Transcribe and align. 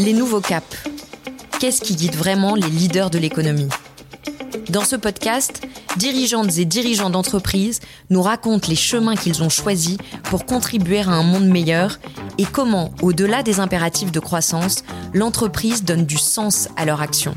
Les 0.00 0.14
nouveaux 0.14 0.40
caps. 0.40 0.78
Qu'est-ce 1.58 1.82
qui 1.82 1.94
guide 1.94 2.14
vraiment 2.14 2.54
les 2.54 2.70
leaders 2.70 3.10
de 3.10 3.18
l'économie? 3.18 3.68
Dans 4.70 4.82
ce 4.82 4.96
podcast, 4.96 5.60
dirigeantes 5.98 6.56
et 6.56 6.64
dirigeants 6.64 7.10
d'entreprises 7.10 7.80
nous 8.08 8.22
racontent 8.22 8.66
les 8.70 8.76
chemins 8.76 9.14
qu'ils 9.14 9.42
ont 9.42 9.50
choisis 9.50 9.98
pour 10.24 10.46
contribuer 10.46 11.00
à 11.00 11.08
un 11.08 11.22
monde 11.22 11.44
meilleur 11.44 11.98
et 12.38 12.46
comment, 12.46 12.92
au-delà 13.02 13.42
des 13.42 13.60
impératifs 13.60 14.10
de 14.10 14.20
croissance, 14.20 14.84
l'entreprise 15.12 15.84
donne 15.84 16.06
du 16.06 16.16
sens 16.16 16.70
à 16.78 16.86
leur 16.86 17.02
action. 17.02 17.34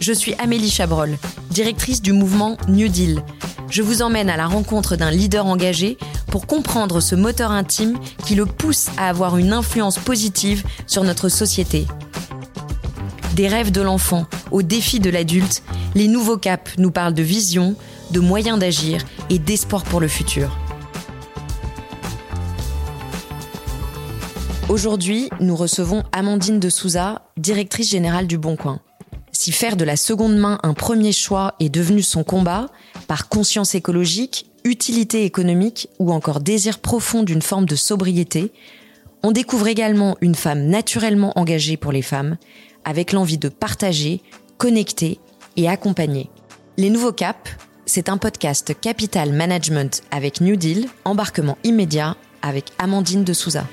Je 0.00 0.12
suis 0.12 0.34
Amélie 0.34 0.70
Chabrol, 0.70 1.16
directrice 1.48 2.02
du 2.02 2.12
mouvement 2.12 2.58
New 2.68 2.88
Deal. 2.88 3.22
Je 3.68 3.82
vous 3.82 4.02
emmène 4.02 4.30
à 4.30 4.36
la 4.36 4.46
rencontre 4.46 4.96
d'un 4.96 5.10
leader 5.10 5.46
engagé 5.46 5.98
pour 6.28 6.46
comprendre 6.46 7.00
ce 7.00 7.14
moteur 7.14 7.50
intime 7.50 7.98
qui 8.24 8.34
le 8.34 8.46
pousse 8.46 8.88
à 8.96 9.08
avoir 9.08 9.36
une 9.36 9.52
influence 9.52 9.98
positive 9.98 10.64
sur 10.86 11.02
notre 11.02 11.28
société. 11.28 11.86
Des 13.34 13.48
rêves 13.48 13.72
de 13.72 13.82
l'enfant 13.82 14.26
aux 14.50 14.62
défis 14.62 15.00
de 15.00 15.10
l'adulte, 15.10 15.62
les 15.94 16.08
nouveaux 16.08 16.38
caps 16.38 16.78
nous 16.78 16.90
parlent 16.90 17.14
de 17.14 17.22
vision, 17.22 17.74
de 18.12 18.20
moyens 18.20 18.58
d'agir 18.58 19.02
et 19.30 19.38
d'espoir 19.38 19.84
pour 19.84 20.00
le 20.00 20.08
futur. 20.08 20.56
Aujourd'hui, 24.68 25.28
nous 25.40 25.54
recevons 25.54 26.02
Amandine 26.12 26.58
de 26.58 26.68
Souza, 26.70 27.22
directrice 27.36 27.90
générale 27.90 28.26
du 28.26 28.38
Bon 28.38 28.56
Coin. 28.56 28.80
Si 29.38 29.52
faire 29.52 29.76
de 29.76 29.84
la 29.84 29.96
seconde 29.96 30.38
main 30.38 30.58
un 30.62 30.72
premier 30.72 31.12
choix 31.12 31.56
est 31.60 31.68
devenu 31.68 32.02
son 32.02 32.24
combat, 32.24 32.70
par 33.06 33.28
conscience 33.28 33.74
écologique, 33.74 34.46
utilité 34.64 35.26
économique 35.26 35.90
ou 35.98 36.10
encore 36.10 36.40
désir 36.40 36.78
profond 36.78 37.22
d'une 37.22 37.42
forme 37.42 37.66
de 37.66 37.76
sobriété, 37.76 38.50
on 39.22 39.32
découvre 39.32 39.68
également 39.68 40.16
une 40.22 40.34
femme 40.34 40.64
naturellement 40.68 41.38
engagée 41.38 41.76
pour 41.76 41.92
les 41.92 42.00
femmes, 42.00 42.38
avec 42.86 43.12
l'envie 43.12 43.36
de 43.36 43.50
partager, 43.50 44.22
connecter 44.56 45.20
et 45.56 45.68
accompagner. 45.68 46.30
Les 46.78 46.88
Nouveaux 46.88 47.12
Caps, 47.12 47.58
c'est 47.84 48.08
un 48.08 48.16
podcast 48.16 48.72
Capital 48.80 49.32
Management 49.32 50.02
avec 50.10 50.40
New 50.40 50.56
Deal, 50.56 50.88
embarquement 51.04 51.58
immédiat 51.62 52.16
avec 52.40 52.72
Amandine 52.78 53.22
de 53.22 53.34
Souza. 53.34 53.66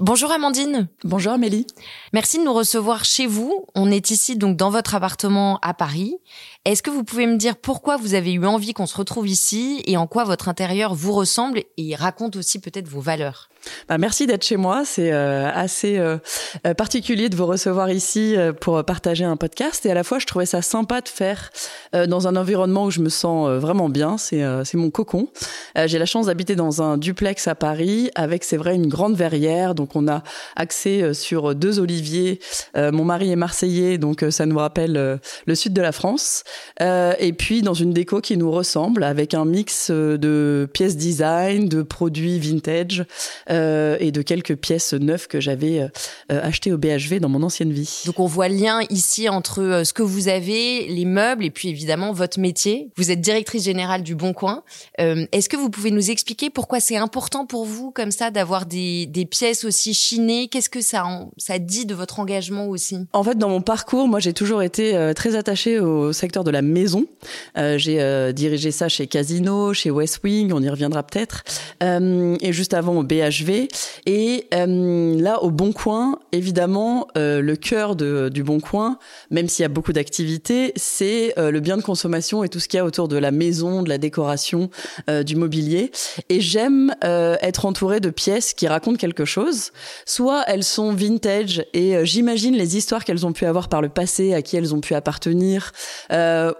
Bonjour 0.00 0.30
Amandine. 0.30 0.86
Bonjour 1.02 1.32
Amélie. 1.32 1.66
Merci 2.12 2.38
de 2.38 2.44
nous 2.44 2.52
recevoir 2.52 3.04
chez 3.04 3.26
vous. 3.26 3.66
On 3.74 3.90
est 3.90 4.12
ici 4.12 4.36
donc 4.36 4.56
dans 4.56 4.70
votre 4.70 4.94
appartement 4.94 5.58
à 5.60 5.74
Paris. 5.74 6.14
Est-ce 6.64 6.84
que 6.84 6.90
vous 6.90 7.02
pouvez 7.02 7.26
me 7.26 7.36
dire 7.36 7.56
pourquoi 7.56 7.96
vous 7.96 8.14
avez 8.14 8.32
eu 8.32 8.46
envie 8.46 8.74
qu'on 8.74 8.86
se 8.86 8.96
retrouve 8.96 9.26
ici 9.26 9.82
et 9.86 9.96
en 9.96 10.06
quoi 10.06 10.22
votre 10.22 10.48
intérieur 10.48 10.94
vous 10.94 11.12
ressemble 11.12 11.64
et 11.76 11.96
raconte 11.96 12.36
aussi 12.36 12.60
peut-être 12.60 12.86
vos 12.86 13.00
valeurs? 13.00 13.48
Bah, 13.88 13.98
merci 13.98 14.26
d'être 14.26 14.44
chez 14.44 14.56
moi. 14.56 14.82
C'est 14.84 15.12
euh, 15.12 15.50
assez 15.52 15.98
euh, 15.98 16.18
euh, 16.66 16.74
particulier 16.74 17.28
de 17.28 17.36
vous 17.36 17.46
recevoir 17.46 17.90
ici 17.90 18.36
pour 18.60 18.84
partager 18.84 19.24
un 19.24 19.36
podcast. 19.36 19.84
Et 19.86 19.90
à 19.90 19.94
la 19.94 20.04
fois, 20.04 20.18
je 20.18 20.26
trouvais 20.26 20.46
ça 20.46 20.62
sympa 20.62 21.00
de 21.00 21.08
faire 21.08 21.50
dans 21.92 22.28
un 22.28 22.36
environnement 22.36 22.84
où 22.84 22.90
je 22.90 23.00
me 23.00 23.08
sens 23.08 23.48
vraiment 23.50 23.88
bien. 23.88 24.16
C'est 24.18 24.74
mon 24.74 24.90
cocon. 24.90 25.28
J'ai 25.76 25.98
la 25.98 26.06
chance 26.06 26.26
d'habiter 26.26 26.56
dans 26.56 26.82
un 26.82 26.98
duplex 26.98 27.48
à 27.48 27.54
Paris 27.54 28.10
avec, 28.14 28.44
c'est 28.44 28.56
vrai, 28.56 28.74
une 28.74 28.88
grande 28.88 29.16
verrière. 29.16 29.74
Donc, 29.74 29.96
on 29.96 30.08
a 30.08 30.22
accès 30.56 31.14
sur 31.14 31.54
deux 31.54 31.80
oliviers. 31.80 32.40
mon 32.76 33.04
mari 33.04 33.32
est 33.32 33.36
marseillais, 33.36 33.98
donc 33.98 34.24
ça 34.30 34.46
nous 34.46 34.58
rappelle 34.58 35.20
le 35.46 35.54
sud 35.54 35.72
de 35.72 35.82
la 35.82 35.92
France. 35.92 36.44
et 36.80 37.32
puis, 37.32 37.62
dans 37.62 37.74
une 37.74 37.92
déco 37.92 38.20
qui 38.20 38.36
nous 38.36 38.50
ressemble 38.50 39.04
avec 39.04 39.34
un 39.34 39.44
mix 39.44 39.90
de 39.90 40.68
pièces 40.72 40.96
design, 40.96 41.68
de 41.68 41.82
produits 41.82 42.38
vintage. 42.38 43.04
Et 44.00 44.12
de 44.12 44.22
quelques 44.22 44.56
pièces 44.56 44.92
neuves 44.94 45.26
que 45.26 45.40
j'avais 45.40 45.80
euh, 45.80 45.88
euh, 46.32 46.40
achetées 46.42 46.72
au 46.72 46.78
BHV 46.78 47.20
dans 47.20 47.28
mon 47.28 47.42
ancienne 47.42 47.72
vie. 47.72 48.02
Donc 48.06 48.20
on 48.20 48.26
voit 48.26 48.48
le 48.48 48.56
lien 48.56 48.80
ici 48.90 49.28
entre 49.28 49.82
ce 49.84 49.92
que 49.92 50.02
vous 50.02 50.28
avez, 50.28 50.86
les 50.88 51.04
meubles 51.04 51.44
et 51.44 51.50
puis 51.50 51.68
évidemment 51.68 52.12
votre 52.12 52.38
métier. 52.38 52.90
Vous 52.96 53.10
êtes 53.10 53.20
directrice 53.20 53.64
générale 53.64 54.02
du 54.02 54.14
Bon 54.14 54.32
Coin. 54.32 54.62
Est-ce 54.98 55.48
que 55.48 55.56
vous 55.56 55.70
pouvez 55.70 55.90
nous 55.90 56.10
expliquer 56.10 56.50
pourquoi 56.50 56.80
c'est 56.80 56.96
important 56.96 57.46
pour 57.46 57.64
vous 57.64 57.90
comme 57.90 58.10
ça 58.10 58.30
d'avoir 58.30 58.66
des, 58.66 59.06
des 59.06 59.24
pièces 59.24 59.64
aussi 59.64 59.94
chinées? 59.94 60.48
Qu'est-ce 60.48 60.70
que 60.70 60.80
ça, 60.80 61.04
ça 61.36 61.58
dit 61.58 61.86
de 61.86 61.94
votre 61.94 62.20
engagement 62.20 62.66
aussi? 62.66 62.98
En 63.12 63.22
fait, 63.22 63.38
dans 63.38 63.48
mon 63.48 63.60
parcours, 63.60 64.08
moi 64.08 64.20
j'ai 64.20 64.32
toujours 64.32 64.62
été 64.62 65.12
très 65.14 65.36
attachée 65.36 65.80
au 65.80 66.12
secteur 66.12 66.44
de 66.44 66.50
la 66.50 66.62
maison. 66.62 67.06
j'ai 67.56 68.32
dirigé 68.32 68.70
ça 68.70 68.88
chez 68.88 69.06
Casino, 69.06 69.72
chez 69.72 69.90
West 69.90 70.20
Wing, 70.24 70.52
on 70.52 70.62
y 70.62 70.68
reviendra 70.68 71.02
peut-être. 71.02 71.44
et 71.82 72.52
juste 72.52 72.74
avant 72.74 72.96
au 72.96 73.02
BHV, 73.02 73.37
et 74.06 74.46
euh, 74.54 75.20
là, 75.20 75.42
au 75.42 75.50
Bon 75.50 75.72
Coin, 75.72 76.18
évidemment, 76.32 77.08
euh, 77.16 77.40
le 77.40 77.56
cœur 77.56 77.96
du 77.96 78.42
Bon 78.42 78.60
Coin, 78.60 78.98
même 79.30 79.48
s'il 79.48 79.62
y 79.62 79.66
a 79.66 79.68
beaucoup 79.68 79.92
d'activités, 79.92 80.72
c'est 80.76 81.34
euh, 81.38 81.50
le 81.50 81.60
bien 81.60 81.76
de 81.76 81.82
consommation 81.82 82.44
et 82.44 82.48
tout 82.48 82.60
ce 82.60 82.68
qu'il 82.68 82.78
y 82.78 82.80
a 82.80 82.84
autour 82.84 83.08
de 83.08 83.16
la 83.16 83.30
maison, 83.30 83.82
de 83.82 83.88
la 83.88 83.98
décoration, 83.98 84.70
du 85.24 85.36
mobilier. 85.36 85.90
Et 86.28 86.40
j'aime 86.40 86.94
être 87.02 87.66
entourée 87.66 88.00
de 88.00 88.10
pièces 88.10 88.52
qui 88.52 88.68
racontent 88.68 88.96
quelque 88.96 89.24
chose. 89.24 89.72
Soit 90.06 90.44
elles 90.46 90.64
sont 90.64 90.92
vintage 90.92 91.64
et 91.72 92.04
j'imagine 92.04 92.54
les 92.54 92.76
histoires 92.76 93.04
qu'elles 93.04 93.26
ont 93.26 93.32
pu 93.32 93.46
avoir 93.46 93.68
par 93.68 93.82
le 93.82 93.88
passé, 93.88 94.34
à 94.34 94.42
qui 94.42 94.56
elles 94.56 94.74
ont 94.74 94.80
pu 94.80 94.94
appartenir, 94.94 95.72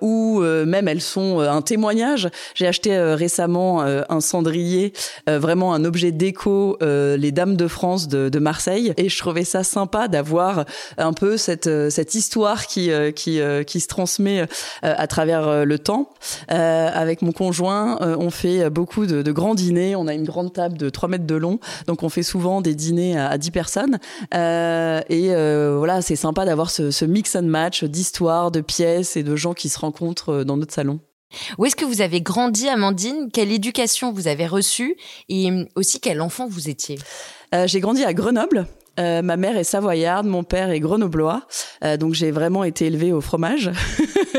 ou 0.00 0.40
même 0.40 0.88
elles 0.88 1.00
sont 1.00 1.40
un 1.40 1.62
témoignage. 1.62 2.28
J'ai 2.54 2.66
acheté 2.66 2.98
récemment 2.98 3.82
un 3.82 4.20
cendrier, 4.20 4.92
vraiment 5.26 5.74
un 5.74 5.84
objet 5.84 6.12
déco 6.12 6.67
euh, 6.82 7.16
les 7.16 7.32
Dames 7.32 7.56
de 7.56 7.68
France 7.68 8.08
de, 8.08 8.38
Marseille 8.38 8.94
et 8.96 9.08
je 9.08 9.18
trouvais 9.18 9.44
ça 9.44 9.64
sympa 9.64 10.06
d'avoir 10.06 10.64
un 10.96 11.12
peu 11.12 11.36
cette 11.36 11.66
euh, 11.66 11.90
cette 11.90 12.14
histoire 12.14 12.66
qui 12.66 12.90
euh, 12.90 13.10
qui 13.10 13.40
qui 13.66 13.80
se 13.80 13.88
transmet 13.88 14.46
à 14.82 15.06
travers 15.06 15.64
le 15.64 15.78
temps. 15.78 16.10
avec 16.48 17.22
mon 17.22 17.32
conjoint, 17.32 17.98
on 18.00 18.30
fait 18.30 18.70
beaucoup 18.70 19.06
de, 19.06 19.32
grands 19.32 19.54
dîners. 19.54 19.96
On 19.96 20.06
a 20.06 20.14
une 20.14 20.24
grande 20.24 20.52
table 20.52 20.76
de 20.76 20.88
3 20.88 21.08
mètres 21.08 21.26
de 21.26 21.34
long, 21.34 21.58
donc 21.86 22.02
on 22.02 22.08
fait 22.08 22.22
souvent 22.22 22.60
des 22.60 22.74
dîners 22.74 23.18
à, 23.18 23.38
10 23.38 23.50
personnes. 23.50 23.98
et 24.32 25.28
voilà, 25.28 26.02
c'est 26.02 26.16
sympa 26.16 26.44
d'avoir 26.44 26.70
ce 26.70 27.04
mix 27.04 27.34
and 27.34 27.42
match 27.42 27.84
d'histoires, 27.84 28.50
de 28.50 28.60
pièces 28.60 29.16
et 29.16 29.22
de 29.22 29.36
gens 29.36 29.54
qui 29.54 29.68
se 29.68 29.78
rencontrent 29.78 30.44
dans 30.44 30.56
notre 30.56 30.74
salon. 30.74 31.00
Où 31.58 31.66
est-ce 31.66 31.76
que 31.76 31.84
vous 31.84 32.00
avez 32.00 32.20
grandi, 32.20 32.68
Amandine? 32.68 33.30
Quelle 33.32 33.52
éducation 33.52 34.12
vous 34.12 34.28
avez 34.28 34.46
reçue? 34.46 34.96
Et 35.28 35.50
aussi, 35.74 36.00
quel 36.00 36.20
enfant 36.20 36.46
vous 36.48 36.68
étiez? 36.68 36.98
Euh, 37.54 37.66
J'ai 37.66 37.80
grandi 37.80 38.04
à 38.04 38.14
Grenoble. 38.14 38.66
Euh, 38.98 39.22
ma 39.22 39.36
mère 39.36 39.56
est 39.56 39.64
savoyarde, 39.64 40.26
mon 40.26 40.44
père 40.44 40.70
est 40.70 40.80
grenoblois, 40.80 41.46
euh, 41.84 41.96
donc 41.96 42.14
j'ai 42.14 42.30
vraiment 42.30 42.64
été 42.64 42.86
élevée 42.86 43.12
au 43.12 43.20
fromage. 43.20 43.70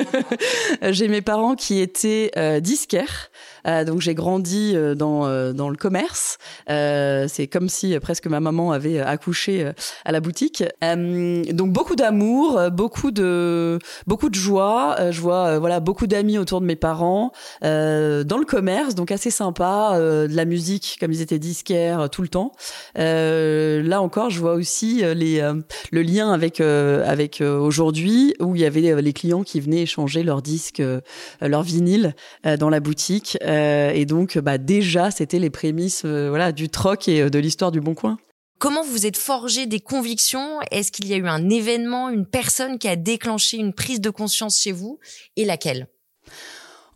j'ai 0.82 1.08
mes 1.08 1.22
parents 1.22 1.56
qui 1.56 1.80
étaient 1.80 2.32
disquaires, 2.62 3.30
euh, 3.68 3.84
donc 3.84 4.02
j'ai 4.02 4.16
grandi 4.16 4.74
euh, 4.76 4.96
dans 4.96 5.28
euh, 5.28 5.54
dans 5.54 5.70
le 5.70 5.76
commerce. 5.76 6.38
c'est 6.68 7.48
comme 7.52 7.70
si 7.70 7.98
presque 8.00 8.28
ma 8.28 8.40
maman 8.40 8.72
avait 8.72 9.00
accouché 9.00 9.72
à 10.06 10.12
la 10.12 10.20
boutique. 10.20 10.64
donc 10.82 11.72
beaucoup 11.72 11.96
d'amour, 11.96 12.60
beaucoup 12.72 13.12
de 13.12 13.80
beaucoup 14.08 14.30
de 14.30 14.36
joie. 14.36 15.12
je 15.12 15.22
vois 15.22 15.60
voilà 15.60 15.80
beaucoup 15.80 16.08
d'amis 16.08 16.38
autour 16.38 16.62
de 16.62 16.66
mes 16.66 16.76
parents 16.76 17.32
dans 17.62 18.38
le 18.38 18.46
commerce, 18.46 18.96
donc 18.96 19.12
assez 19.12 19.32
sympa. 19.32 19.94
de 19.98 20.36
la 20.36 20.46
musique, 20.46 20.98
comme 21.00 21.12
ils 21.12 21.22
étaient 21.22 21.40
disquaires 21.40 22.10
tout 22.10 22.22
le 22.22 22.28
temps. 22.28 22.52
là 22.96 24.02
encore, 24.02 24.30
je 24.30 24.40
vois 24.40 24.49
aussi 24.54 25.02
les 25.16 25.42
le 25.92 26.02
lien 26.02 26.32
avec 26.32 26.62
avec 26.62 27.42
aujourd'hui 27.42 28.34
où 28.40 28.56
il 28.56 28.62
y 28.62 28.66
avait 28.66 29.02
les 29.02 29.14
clients 29.14 29.44
qui 29.44 29.60
venaient 29.60 29.82
échanger 29.82 30.24
leurs 30.24 30.42
disques, 30.42 30.82
leurs 31.42 31.64
vinyles 31.64 32.16
dans 32.58 32.70
la 32.70 32.80
boutique. 32.80 33.38
Euh, 33.44 33.92
et 33.92 34.06
donc, 34.06 34.38
bah, 34.38 34.58
déjà, 34.58 35.12
c'était 35.12 35.40
les 35.40 35.50
prémices 35.50 36.04
euh, 36.06 36.30
voilà, 36.30 36.52
du 36.52 36.70
troc 36.70 37.08
et 37.08 37.22
euh, 37.22 37.30
de 37.30 37.40
l'histoire 37.40 37.72
du 37.72 37.82
Bon 37.82 37.94
Coin. 37.94 38.18
Comment 38.60 38.84
vous 38.84 39.06
êtes 39.06 39.18
forgé 39.18 39.66
des 39.66 39.80
convictions? 39.80 40.60
Est-ce 40.72 40.92
qu'il 40.92 41.08
y 41.08 41.14
a 41.14 41.18
eu 41.18 41.28
un 41.28 41.50
événement, 41.50 42.10
une 42.10 42.26
personne 42.26 42.78
qui 42.78 42.88
a 42.88 42.96
déclenché 42.96 43.58
une 43.58 43.74
prise 43.74 44.02
de 44.02 44.10
conscience 44.10 44.60
chez 44.60 44.74
vous? 44.74 45.00
Et 45.38 45.46
laquelle? 45.46 45.88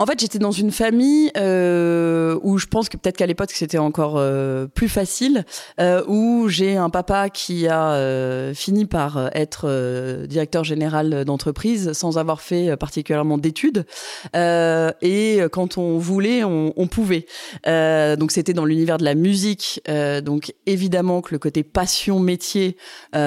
En 0.04 0.06
fait, 0.06 0.20
j'étais 0.20 0.38
dans 0.38 0.52
une 0.52 0.72
famille 0.72 1.32
euh, 1.38 2.38
où 2.44 2.58
je 2.58 2.66
pense 2.66 2.90
que 2.90 2.98
peut-être 2.98 3.16
qu'à 3.16 3.26
l'époque 3.26 3.52
c'était 3.52 3.78
encore 3.78 4.16
euh, 4.18 4.68
plus 4.68 4.90
facile, 4.90 5.46
euh, 5.80 6.04
où 6.10 6.50
j'ai 6.50 6.76
un 6.76 6.90
papa 6.90 7.30
qui 7.30 7.70
a 7.70 8.54
fini 8.54 8.86
par 8.86 9.30
être 9.34 10.26
directeur 10.28 10.66
général 10.66 11.24
d'entreprise 11.24 11.94
sans 11.94 12.18
avoir 12.18 12.42
fait 12.42 12.76
particulièrement 12.76 13.38
d'études. 13.38 13.86
et 14.34 15.40
quand 15.54 15.78
on 15.78 15.98
voulait, 16.00 16.44
on, 16.44 16.74
on 16.76 16.88
pouvait. 16.88 17.26
donc 17.66 18.32
c'était 18.32 18.54
dans 18.54 18.66
l'univers 18.66 18.98
de 18.98 19.06
la 19.06 19.16
musique. 19.16 19.82
donc 20.24 20.54
évidemment 20.66 21.22
que 21.22 21.34
le 21.34 21.40
côté 21.40 21.64
passion 21.64 22.20
métier 22.20 22.76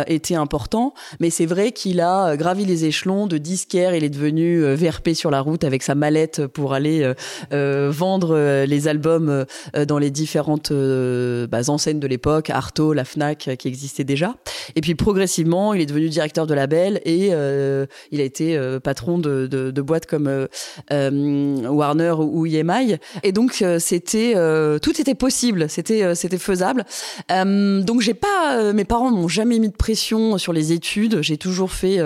était 0.07 0.35
important, 0.35 0.93
mais 1.21 1.31
c'est 1.31 1.47
vrai 1.47 1.73
qu'il 1.73 2.01
a 2.01 2.37
gravi 2.37 2.67
les 2.67 2.85
échelons 2.85 3.27
de 3.27 3.39
disquaire. 3.39 3.95
Il 3.95 4.05
est 4.05 4.11
devenu 4.11 4.63
VRP 4.75 5.11
sur 5.15 5.31
la 5.31 5.41
route 5.41 5.65
avec 5.65 5.83
sa 5.83 5.95
mallette 5.95 6.47
pour 6.47 6.66
pour 6.67 6.75
aller 6.75 7.13
vendre 7.53 8.65
les 8.65 8.89
albums 8.89 9.45
dans 9.87 9.99
les 10.01 10.11
différentes 10.11 10.73
bah, 10.73 11.61
enseignes 11.69 12.01
de 12.01 12.09
l'époque, 12.09 12.51
Arto, 12.51 12.93
la 12.93 13.05
Fnac, 13.05 13.51
qui 13.57 13.69
existaient 13.69 14.03
déjà. 14.03 14.35
Et 14.75 14.81
puis 14.81 14.97
progressivement, 14.97 15.75
il 15.75 15.81
est 15.81 15.87
devenu 15.87 16.09
directeur 16.09 16.49
de 16.49 16.55
label 16.55 17.01
et 17.05 17.29
il 17.29 18.21
a 18.21 18.25
été 18.25 18.59
patron 18.83 19.19
de, 19.19 19.81
boîtes 19.81 20.07
comme 20.07 20.49
Warner 20.91 22.15
ou 22.19 22.47
EMI. 22.47 22.97
Et 23.23 23.31
donc 23.31 23.65
c'était 23.79 24.35
tout 24.83 25.01
était 25.01 25.15
possible, 25.15 25.71
c'était 25.71 26.17
c'était 26.17 26.39
faisable. 26.39 26.85
donc 27.31 28.01
j'ai 28.01 28.15
pas, 28.15 28.73
mes 28.73 28.85
parents 28.85 29.13
m'ont 29.13 29.29
jamais 29.29 29.61
mis 29.61 29.69
de 29.69 29.77
pression 29.77 30.37
sur 30.37 30.53
les 30.53 30.73
études. 30.73 31.23
J'ai 31.23 31.37
toujours 31.37 31.71
fait 31.71 32.01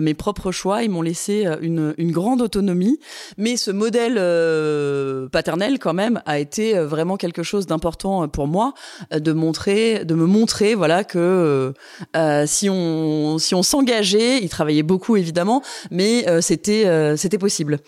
mes 0.00 0.14
propres 0.14 0.50
choix. 0.50 0.82
Ils 0.82 0.90
m'ont 0.90 1.02
laissé 1.02 1.46
une, 1.60 1.94
une 1.98 2.10
grande 2.10 2.42
autonomie, 2.42 2.98
mais 3.36 3.56
ce 3.56 3.70
modèle 3.90 5.28
paternel 5.30 5.78
quand 5.78 5.94
même 5.94 6.22
a 6.24 6.38
été 6.38 6.78
vraiment 6.78 7.16
quelque 7.16 7.42
chose 7.42 7.66
d'important 7.66 8.28
pour 8.28 8.46
moi 8.46 8.74
de 9.12 9.32
montrer, 9.32 10.04
de 10.04 10.14
me 10.14 10.26
montrer, 10.26 10.76
voilà 10.76 11.02
que 11.02 11.74
euh, 12.16 12.44
si 12.46 12.68
on 12.70 13.38
si 13.38 13.54
on 13.54 13.62
s'engageait, 13.62 14.38
il 14.42 14.48
travaillait 14.48 14.82
beaucoup 14.82 15.16
évidemment, 15.16 15.62
mais 15.90 16.28
euh, 16.28 16.40
c'était 16.40 16.86
euh, 16.86 17.16
c'était 17.16 17.38
possible. 17.38 17.78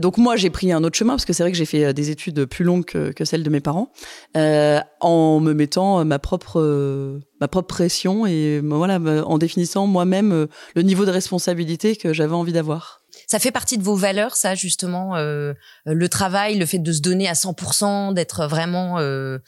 donc 0.00 0.18
moi 0.18 0.36
j'ai 0.36 0.50
pris 0.50 0.72
un 0.72 0.82
autre 0.84 0.96
chemin 0.96 1.14
parce 1.14 1.24
que 1.24 1.32
c'est 1.32 1.42
vrai 1.42 1.52
que 1.52 1.58
j'ai 1.58 1.66
fait 1.66 1.92
des 1.92 2.10
études 2.10 2.46
plus 2.46 2.64
longues 2.64 2.84
que, 2.84 3.12
que 3.12 3.24
celles 3.24 3.42
de 3.42 3.50
mes 3.50 3.60
parents, 3.60 3.92
en 4.34 5.40
me 5.40 5.52
mettant 5.52 6.04
ma 6.04 6.18
propre 6.18 7.20
ma 7.40 7.48
propre 7.48 7.68
pression 7.68 8.26
et 8.26 8.60
voilà 8.62 8.98
en 9.26 9.38
définissant 9.38 9.86
moi-même 9.86 10.46
le 10.74 10.82
niveau 10.82 11.04
de 11.04 11.10
responsabilité 11.10 11.96
que 11.96 12.12
j'avais 12.12 12.34
envie 12.34 12.52
d'avoir. 12.52 12.95
Ça 13.26 13.38
fait 13.38 13.50
partie 13.50 13.76
de 13.78 13.82
vos 13.82 13.96
valeurs, 13.96 14.36
ça 14.36 14.54
justement, 14.54 15.16
euh, 15.16 15.52
le 15.84 16.08
travail, 16.08 16.58
le 16.58 16.66
fait 16.66 16.78
de 16.78 16.92
se 16.92 17.00
donner 17.00 17.28
à 17.28 17.32
100%, 17.32 18.14
d'être 18.14 18.46
vraiment 18.46 18.98
euh, 18.98 19.38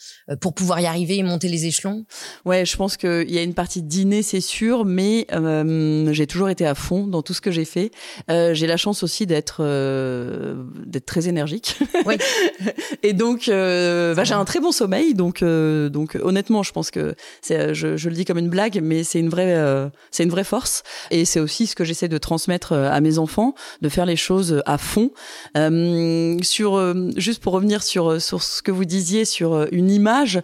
pour 0.41 0.55
pouvoir 0.55 0.81
y 0.81 0.87
arriver 0.87 1.17
et 1.17 1.23
monter 1.23 1.49
les 1.49 1.67
échelons? 1.67 2.05
Ouais, 2.45 2.65
je 2.65 2.77
pense 2.77 2.97
qu'il 2.97 3.31
y 3.31 3.39
a 3.39 3.43
une 3.43 3.55
partie 3.55 3.83
dîner, 3.83 4.23
c'est 4.23 4.41
sûr, 4.41 4.85
mais 4.85 5.27
euh, 5.33 6.13
j'ai 6.13 6.27
toujours 6.27 6.49
été 6.49 6.67
à 6.67 6.75
fond 6.75 7.07
dans 7.07 7.23
tout 7.23 7.35
ce 7.35 7.41
que 7.41 7.51
j'ai 7.51 7.65
fait. 7.65 7.91
Euh, 8.31 8.55
j'ai 8.55 8.67
la 8.67 8.77
chance 8.77 9.03
aussi 9.03 9.27
d'être 9.27 9.59
euh, 9.61 10.63
d'être 10.87 11.07
très 11.07 11.29
énergique. 11.29 11.79
Oui. 12.05 12.17
et 13.03 13.13
donc, 13.13 13.49
euh, 13.49 14.15
bah, 14.15 14.25
j'ai 14.25 14.35
un 14.35 14.45
très 14.45 14.61
bon 14.61 14.73
sommeil, 14.73 15.15
donc 15.15 15.43
donc 15.43 16.17
honnêtement, 16.21 16.63
je 16.63 16.73
pense 16.73 16.91
que 16.91 17.15
c'est, 17.43 17.75
je, 17.75 17.97
je, 17.97 18.09
le 18.09 18.15
dis 18.15 18.25
comme 18.25 18.39
une 18.39 18.49
blague, 18.51 18.81
mais 18.83 19.05
c'est 19.05 19.21
une 19.21 19.29
vraie 19.29 19.89
c'est 20.11 20.25
une 20.25 20.31
vraie 20.31 20.45
force 20.45 20.83
et 21.11 21.25
c'est 21.25 21.41
aussi 21.41 21.67
ce 21.67 21.75
que 21.75 21.85
j'essaie 21.85 22.09
de 22.09 22.19
transmettre 22.19 22.73
à 22.73 23.01
mes 23.01 23.19
enfants 23.19 23.55
de 23.83 23.89
faire 23.89 24.07
les 24.07 24.17
choses 24.17 24.63
à 24.67 24.79
fond. 24.79 25.11
Euh, 25.57 26.39
sur 26.43 26.77
euh, 26.77 27.11
juste 27.17 27.43
pour 27.43 27.53
revenir 27.53 27.83
sur 27.83 28.11
euh, 28.11 28.19
sur 28.19 28.43
ce 28.43 28.63
que 28.63 28.71
vous 28.71 28.85
disiez 28.85 29.25
sur 29.25 29.67
une 29.73 29.91
image, 29.91 30.41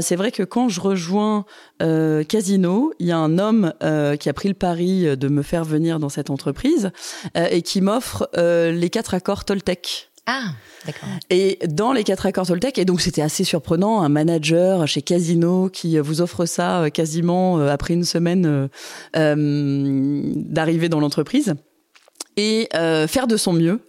c'est 0.00 0.16
vrai 0.16 0.32
que 0.32 0.42
quand 0.42 0.68
je 0.68 0.80
rejoins 0.80 1.44
Casino, 1.78 2.92
il 2.98 3.06
y 3.06 3.12
a 3.12 3.18
un 3.18 3.38
homme 3.38 3.72
qui 4.18 4.28
a 4.28 4.32
pris 4.32 4.48
le 4.48 4.54
pari 4.54 5.16
de 5.16 5.28
me 5.28 5.42
faire 5.42 5.64
venir 5.64 5.98
dans 5.98 6.08
cette 6.08 6.30
entreprise 6.30 6.90
et 7.34 7.62
qui 7.62 7.80
m'offre 7.80 8.28
les 8.34 8.90
quatre 8.90 9.14
accords 9.14 9.44
Toltec. 9.44 10.10
Ah, 10.26 10.54
d'accord. 10.86 11.08
Et 11.30 11.58
dans 11.68 11.92
les 11.92 12.04
quatre 12.04 12.26
accords 12.26 12.46
Toltec, 12.46 12.78
et 12.78 12.84
donc 12.84 13.00
c'était 13.00 13.22
assez 13.22 13.44
surprenant, 13.44 14.02
un 14.02 14.08
manager 14.08 14.86
chez 14.88 15.02
Casino 15.02 15.68
qui 15.68 15.98
vous 15.98 16.20
offre 16.20 16.46
ça 16.46 16.90
quasiment 16.90 17.58
après 17.60 17.94
une 17.94 18.04
semaine 18.04 18.68
d'arrivée 19.14 20.88
dans 20.88 21.00
l'entreprise 21.00 21.54
et 22.36 22.68
euh, 22.74 23.06
faire 23.06 23.26
de 23.26 23.36
son 23.36 23.52
mieux. 23.52 23.80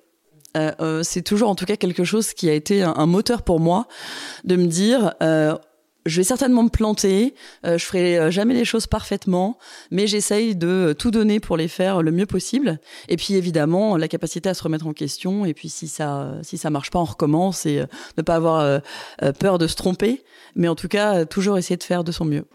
Euh, 0.56 0.72
euh, 0.80 1.04
c'est 1.04 1.22
toujours 1.22 1.50
en 1.50 1.56
tout 1.56 1.66
cas 1.66 1.76
quelque 1.76 2.04
chose 2.04 2.34
qui 2.34 2.50
a 2.50 2.54
été 2.54 2.82
un, 2.82 3.06
moteur 3.06 3.44
pour 3.44 3.60
moi 3.60 3.88
de 4.44 4.56
me 4.56 4.66
dire 4.66 5.14
je 6.06 6.22
vais 6.22 6.24
certainement 6.24 6.64
me 6.64 6.70
planter, 6.70 7.36
je 7.66 7.78
ferai 7.80 8.32
jamais 8.32 8.54
les 8.54 8.64
choses 8.64 8.88
parfaitement, 8.88 9.58
mais 9.92 10.08
j'essaye 10.08 10.56
de 10.56 10.96
tout 10.98 11.12
donner 11.12 11.42
pour 11.42 11.58
les 11.58 11.68
faire 11.68 12.02
le 12.02 12.12
mieux 12.12 12.26
possible. 12.26 12.80
Et 13.10 13.18
puis 13.18 13.34
évidemment, 13.34 13.98
la 13.98 14.08
capacité 14.08 14.48
à 14.48 14.54
se 14.54 14.64
remettre 14.64 14.88
en 14.88 14.94
question. 14.94 15.46
Et 15.46 15.54
puis 15.54 15.68
si 15.68 15.90
ça 15.90 16.32
si 16.44 16.58
ça 16.58 16.70
marche 16.70 16.92
pas, 16.92 17.00
on 17.00 17.04
recommence 17.04 17.66
et 17.66 17.84
ne 18.16 18.22
pas 18.22 18.36
avoir 18.36 18.82
peur 19.38 19.58
de 19.58 19.68
se 19.68 19.76
tromper, 19.76 20.24
mais 20.56 20.70
en 20.70 20.76
tout 20.76 20.88
cas 20.88 21.26
toujours 21.26 21.58
essayer 21.58 21.76
de 21.76 21.84
faire 21.84 22.06
de 22.06 22.14
son 22.14 22.24
mieux. 22.24 22.46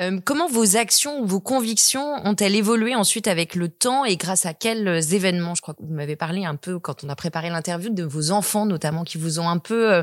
Euh, 0.00 0.18
comment 0.24 0.48
vos 0.48 0.76
actions, 0.76 1.24
vos 1.26 1.40
convictions 1.40 2.14
ont-elles 2.24 2.54
évolué 2.54 2.94
ensuite 2.94 3.28
avec 3.28 3.54
le 3.54 3.68
temps 3.68 4.04
et 4.06 4.16
grâce 4.16 4.46
à 4.46 4.54
quels 4.54 4.88
euh, 4.88 5.00
événements? 5.00 5.54
Je 5.54 5.60
crois 5.60 5.74
que 5.74 5.82
vous 5.82 5.92
m'avez 5.92 6.16
parlé 6.16 6.44
un 6.44 6.56
peu 6.56 6.78
quand 6.78 7.04
on 7.04 7.08
a 7.10 7.16
préparé 7.16 7.50
l'interview 7.50 7.90
de 7.90 8.02
vos 8.02 8.30
enfants 8.30 8.64
notamment 8.64 9.04
qui 9.04 9.18
vous 9.18 9.40
ont 9.40 9.48
un 9.48 9.58
peu 9.58 9.92
euh, 9.92 10.02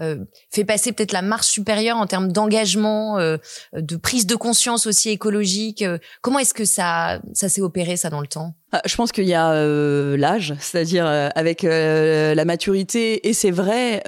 euh, 0.00 0.24
fait 0.50 0.64
passer 0.64 0.92
peut-être 0.92 1.12
la 1.12 1.20
marche 1.20 1.48
supérieure 1.48 1.98
en 1.98 2.06
termes 2.06 2.32
d'engagement, 2.32 3.18
de 3.18 3.96
prise 3.96 4.26
de 4.26 4.34
conscience 4.34 4.86
aussi 4.86 5.10
écologique. 5.10 5.84
Comment 6.20 6.40
est-ce 6.40 6.54
que 6.54 6.64
ça 6.64 7.20
ça 7.32 7.48
s'est 7.48 7.60
opéré 7.60 7.96
ça 7.96 8.10
dans 8.10 8.20
le 8.20 8.26
temps? 8.26 8.54
Je 8.84 8.96
pense 8.96 9.12
qu'il 9.12 9.24
y 9.24 9.34
a 9.34 9.54
l'âge, 10.16 10.54
c'est-à-dire 10.58 11.06
avec 11.06 11.62
la 11.62 12.44
maturité. 12.44 13.28
Et 13.28 13.32
c'est 13.32 13.50
vrai, 13.50 14.02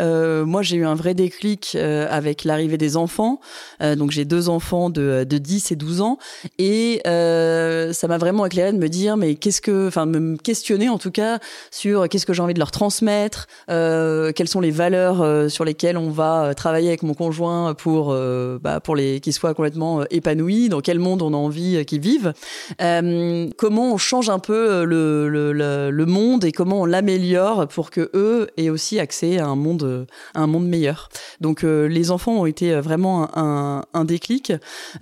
moi 0.44 0.62
j'ai 0.62 0.76
eu 0.76 0.86
un 0.86 0.94
vrai 0.94 1.14
déclic 1.14 1.76
avec 1.76 2.44
l'arrivée 2.44 2.78
des 2.78 2.96
enfants. 2.96 3.40
donc 3.80 4.10
j'ai 4.10 4.24
deux 4.24 4.48
enfants 4.48 4.90
de, 4.90 5.24
de 5.28 5.38
10 5.38 5.72
et 5.72 5.76
12 5.76 6.00
ans. 6.00 6.18
Et 6.58 7.00
ça 7.04 8.08
m'a 8.08 8.18
vraiment 8.18 8.46
éclairé 8.46 8.72
de 8.72 8.78
me 8.78 8.88
dire, 8.88 9.16
mais 9.16 9.34
qu'est-ce 9.34 9.60
que, 9.60 9.88
enfin 9.88 10.06
me 10.06 10.36
questionner 10.36 10.88
en 10.88 10.98
tout 10.98 11.10
cas 11.10 11.38
sur 11.70 12.08
qu'est-ce 12.08 12.26
que 12.26 12.32
j'ai 12.32 12.42
envie 12.42 12.54
de 12.54 12.58
leur 12.58 12.70
transmettre, 12.70 13.46
quelles 13.68 14.48
sont 14.48 14.60
les 14.60 14.70
valeurs 14.70 15.50
sur 15.50 15.64
les 15.64 15.74
on 15.94 16.10
va 16.10 16.44
euh, 16.44 16.54
travailler 16.54 16.88
avec 16.88 17.02
mon 17.02 17.14
conjoint 17.14 17.74
pour 17.74 18.10
euh, 18.10 18.58
bah, 18.60 18.80
pour 18.80 18.96
les 18.96 19.20
qu'ils 19.20 19.32
soient 19.32 19.54
complètement 19.54 20.00
euh, 20.00 20.04
épanouis, 20.10 20.68
dans 20.68 20.80
quel 20.80 20.98
monde 20.98 21.22
on 21.22 21.32
a 21.32 21.36
envie 21.36 21.84
qu'ils 21.84 22.00
vivent, 22.00 22.32
comment 22.78 23.92
on 23.92 23.98
change 23.98 24.30
un 24.30 24.38
peu 24.38 24.55
le, 24.56 25.52
le, 25.90 26.06
monde 26.06 26.44
et 26.44 26.52
comment 26.52 26.82
on 26.82 26.84
l'améliore 26.84 27.66
pour 27.68 27.90
que 27.90 28.10
eux 28.14 28.48
aient 28.56 28.70
aussi 28.70 28.98
accès 28.98 29.38
à 29.38 29.46
un 29.46 29.56
monde 29.56 30.06
un 30.34 30.46
monde 30.46 30.66
meilleur. 30.66 31.08
Donc 31.40 31.62
les 31.62 32.10
enfants 32.10 32.40
ont 32.40 32.46
été 32.46 32.74
vraiment 32.80 33.28
un, 33.36 34.04
déclic. 34.04 34.52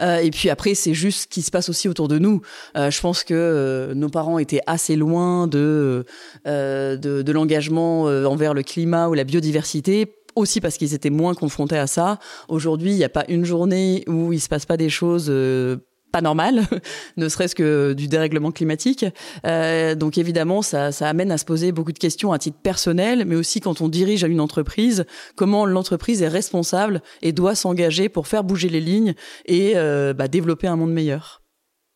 et 0.01 0.31
puis 0.31 0.51
après 0.51 0.75
c'est 0.75 0.95
juste 0.95 1.23
ce 1.23 1.27
qui 1.27 1.43
se 1.43 1.51
passe 1.51 1.69
aussi 1.69 1.89
autour 1.89 2.09
de 2.09 2.19
nous. 2.19 2.41
je 2.75 3.01
pense 3.01 3.25
que 3.25 3.93
nos 3.95 4.09
parents 4.09 4.39
étaient 4.39 4.62
assez 4.67 4.97
loin 4.97 5.47
de, 5.47 6.05
de, 6.47 6.97
de 6.97 7.33
l'engagement 7.33 8.05
envers 8.05 8.55
le 8.55 8.62
climat 8.62 9.09
ou 9.09 9.15
la 9.15 9.25
biodiversité 9.25 10.15
aussi 10.37 10.61
parce 10.61 10.77
qu'ils 10.77 10.95
étaient 10.95 11.11
moins 11.11 11.35
confrontés 11.35 11.79
à 11.79 11.87
ça. 11.87 12.19
Aujourd'hui, 12.49 12.91
il 12.91 12.96
n'y 12.96 13.05
a 13.05 13.08
pas 13.08 13.25
une 13.29 13.44
journée 13.44 14.05
où 14.06 14.32
il 14.32 14.41
se 14.41 14.49
passe 14.49 14.67
pas 14.67 14.77
des 14.77 14.91
choses 14.91 15.27
euh, 15.29 15.77
pas 16.15 16.21
normales, 16.21 16.63
ne 17.17 17.29
serait-ce 17.29 17.56
que 17.56 17.93
du 17.93 18.06
dérèglement 18.06 18.53
climatique. 18.53 19.05
Euh, 19.44 19.97
donc 19.97 20.17
évidemment, 20.17 20.63
ça, 20.63 20.93
ça 20.93 21.09
amène 21.09 21.33
à 21.33 21.39
se 21.39 21.44
poser 21.44 21.73
beaucoup 21.73 21.91
de 21.91 21.99
questions 21.99 22.33
à 22.33 22.39
titre 22.39 22.59
personnel, 22.63 23.25
mais 23.27 23.35
aussi 23.35 23.61
quand 23.61 23.81
on 23.81 23.89
dirige 23.89 24.23
une 24.23 24.41
entreprise, 24.41 25.06
comment 25.35 25.67
l'entreprise 25.67 26.23
est 26.23 26.29
responsable 26.29 27.03
et 27.21 27.33
doit 27.33 27.56
s'engager 27.56 28.09
pour 28.09 28.29
faire 28.29 28.44
bouger 28.44 28.69
les 28.69 28.81
lignes 28.81 29.15
et 29.47 29.73
euh, 29.75 30.15
bah, 30.15 30.29
développer 30.29 30.69
un 30.69 30.77
monde 30.77 30.93
meilleur. 30.93 31.43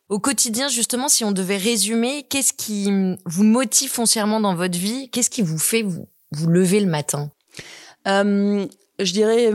Au 0.09 0.19
quotidien, 0.19 0.67
justement, 0.67 1.07
si 1.07 1.23
on 1.23 1.31
devait 1.31 1.55
résumer, 1.55 2.25
qu'est-ce 2.29 2.51
qui 2.51 2.91
vous 3.25 3.43
motive 3.45 3.89
foncièrement 3.89 4.41
dans 4.41 4.55
votre 4.55 4.77
vie? 4.77 5.07
Qu'est-ce 5.11 5.29
qui 5.29 5.43
vous 5.43 5.59
fait 5.59 5.83
vous, 5.83 6.09
vous 6.31 6.47
lever 6.49 6.81
le 6.81 6.87
matin? 6.87 7.31
Euh, 8.05 8.65
je 8.99 9.13
dirais 9.13 9.53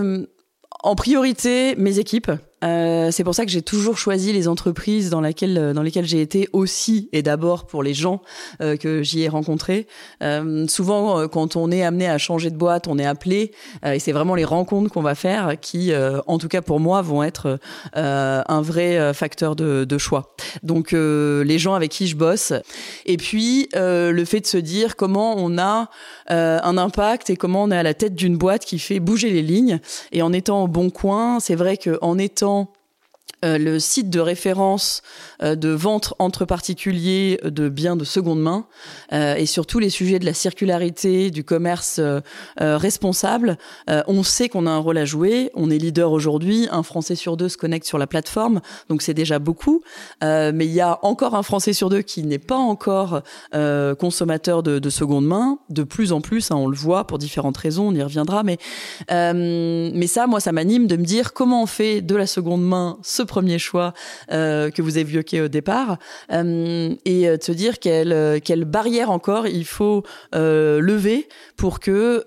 en 0.83 0.95
priorité 0.95 1.75
mes 1.77 1.99
équipes. 1.99 2.31
Euh, 2.63 3.11
c'est 3.11 3.25
pour 3.25 3.35
ça 3.35 3.45
que 3.45 3.51
j'ai 3.51 3.63
toujours 3.63 3.99
choisi 3.99 4.33
les 4.33 4.49
entreprises 4.49 5.11
dans, 5.11 5.21
laquelle, 5.21 5.59
euh, 5.59 5.73
dans 5.73 5.83
lesquelles 5.83 6.07
j'ai 6.07 6.21
été 6.21 6.49
aussi 6.53 7.09
et 7.13 7.23
d'abord 7.23 7.67
pour 7.67 7.83
les 7.83 7.95
gens 7.95 8.23
euh, 8.61 8.77
que 8.77 9.03
j'y 9.03 9.23
ai 9.23 9.29
rencontrés. 9.29 9.87
Euh, 10.23 10.67
souvent, 10.69 11.29
quand 11.29 11.57
on 11.57 11.71
est 11.71 11.83
amené 11.83 12.09
à 12.09 12.19
changer 12.19 12.51
de 12.51 12.57
boîte, 12.57 12.89
on 12.89 12.99
est 12.99 13.05
appelé 13.05 13.53
et 13.85 13.99
c'est 13.99 14.13
vraiment 14.13 14.35
les 14.35 14.45
rencontres 14.45 14.91
qu'on 14.91 15.03
va 15.03 15.15
faire 15.15 15.55
qui, 15.61 15.93
en 16.27 16.39
tout 16.39 16.49
cas 16.49 16.63
pour 16.63 16.81
moi, 16.81 17.03
vont 17.03 17.23
être 17.23 17.59
un 17.95 18.63
vrai 18.63 19.13
facteur 19.15 19.57
de, 19.57 19.85
de 19.85 19.99
choix. 19.99 20.35
Donc, 20.63 20.93
les 20.93 21.59
gens 21.59 21.75
avec 21.75 21.91
qui 21.91 22.07
je 22.07 22.17
bosse 22.17 22.53
et 23.07 23.17
puis 23.17 23.69
le 23.75 24.25
fait 24.25 24.41
de 24.41 24.47
se 24.47 24.59
dire 24.59 24.97
comment 24.97 25.35
on 25.37 25.59
a 25.59 25.89
un 26.29 26.79
impact 26.79 27.31
et 27.31 27.37
comment 27.37 27.65
on 27.65 27.71
est 27.71 27.77
à 27.77 27.83
la 27.83 27.95
tête 27.95 28.15
d'une 28.15 28.37
boîte 28.37 28.65
qui 28.65 28.79
fait 28.79 29.01
bouger 29.01 29.31
les 29.31 29.43
lignes 29.43 29.81
et 30.13 30.23
en 30.23 30.33
étant 30.33 30.65
au 30.65 30.69
bon 30.69 30.91
coin, 30.91 31.41
c'est 31.41 31.57
vrai 31.57 31.77
que 31.77 31.99
en 32.01 32.19
étant 32.63 32.84
euh, 33.45 33.59
le 33.59 33.79
site 33.79 34.11
de 34.11 34.21
référence 34.21 35.03
euh, 35.43 35.55
de 35.55 35.69
vente 35.69 36.15
entre 36.19 36.45
particuliers 36.45 37.39
de 37.45 37.69
biens 37.69 37.97
de 37.97 38.05
seconde 38.05 38.41
main 38.41 38.67
euh, 39.13 39.35
et 39.35 39.47
surtout 39.47 39.79
les 39.79 39.91
sujets 39.91 40.19
de 40.19 40.25
la 40.25 40.33
circularité, 40.35 41.31
du 41.31 41.45
commerce 41.45 42.01
responsable. 42.59 43.59
on 43.89 44.23
sait 44.23 44.49
qu'on 44.49 44.67
a 44.67 44.71
un 44.71 44.79
rôle 44.79 44.99
à 44.99 45.05
jouer. 45.05 45.51
On 45.55 45.71
est 45.71 45.79
leader 45.79 46.13
aujourd'hui. 46.13 46.69
Un 46.71 46.83
Français 46.83 47.15
sur 47.15 47.37
deux 47.37 47.49
se 47.49 47.57
connecte 47.57 47.87
sur 47.87 47.99
la 47.99 48.07
plateforme, 48.07 48.61
donc 48.89 49.03
c'est 49.03 49.15
déjà 49.15 49.39
beaucoup. 49.39 49.83
mais 50.23 50.67
il 50.67 50.73
y 50.73 50.81
a 50.81 50.99
encore 51.03 51.35
un 51.35 51.43
Français 51.43 51.73
sur 51.73 51.91
deux 51.91 52.03
qui 52.03 52.23
n'est 52.23 52.39
pas 52.39 52.57
encore 52.57 53.23
consommateur 53.99 54.63
de, 54.63 54.79
de, 54.79 54.91
seconde 54.91 55.27
main. 55.27 55.59
De 55.71 55.83
plus 55.83 56.13
en 56.13 56.21
plus, 56.21 56.51
hein, 56.51 56.57
on 56.57 56.69
le 56.69 56.77
voit 56.77 57.07
pour 57.07 57.19
différentes 57.19 57.57
raisons. 57.57 57.89
On 57.89 57.95
y 57.95 58.03
reviendra. 58.03 58.43
Mais 58.43 58.59
mais 59.11 60.07
ça, 60.07 60.27
moi, 60.27 60.41
ça 60.41 60.53
m'anime 60.53 60.87
de 60.87 60.97
me 60.97 61.05
dire 61.05 61.33
comment 61.33 61.63
on 61.63 61.67
fait 61.67 62.01
de 62.01 62.17
la 62.17 62.27
seconde 62.27 62.65
main 62.65 62.99
ce 63.03 63.23
premier 63.35 63.59
choix 63.59 63.95
euh, 64.31 64.71
que 64.71 64.81
vous 64.81 64.97
évoquez 64.97 65.41
au 65.41 65.49
départ, 65.49 65.99
euh, 66.31 66.95
et 67.05 67.29
euh, 67.29 67.37
de 67.37 67.43
se 67.43 67.51
dire 67.51 67.81
quelle, 67.81 68.41
quelle 68.43 68.65
barrière 68.65 69.11
encore 69.11 69.49
il 69.49 69.65
faut 69.65 70.05
lever 70.33 71.29
pour 71.57 71.81
que 71.81 72.23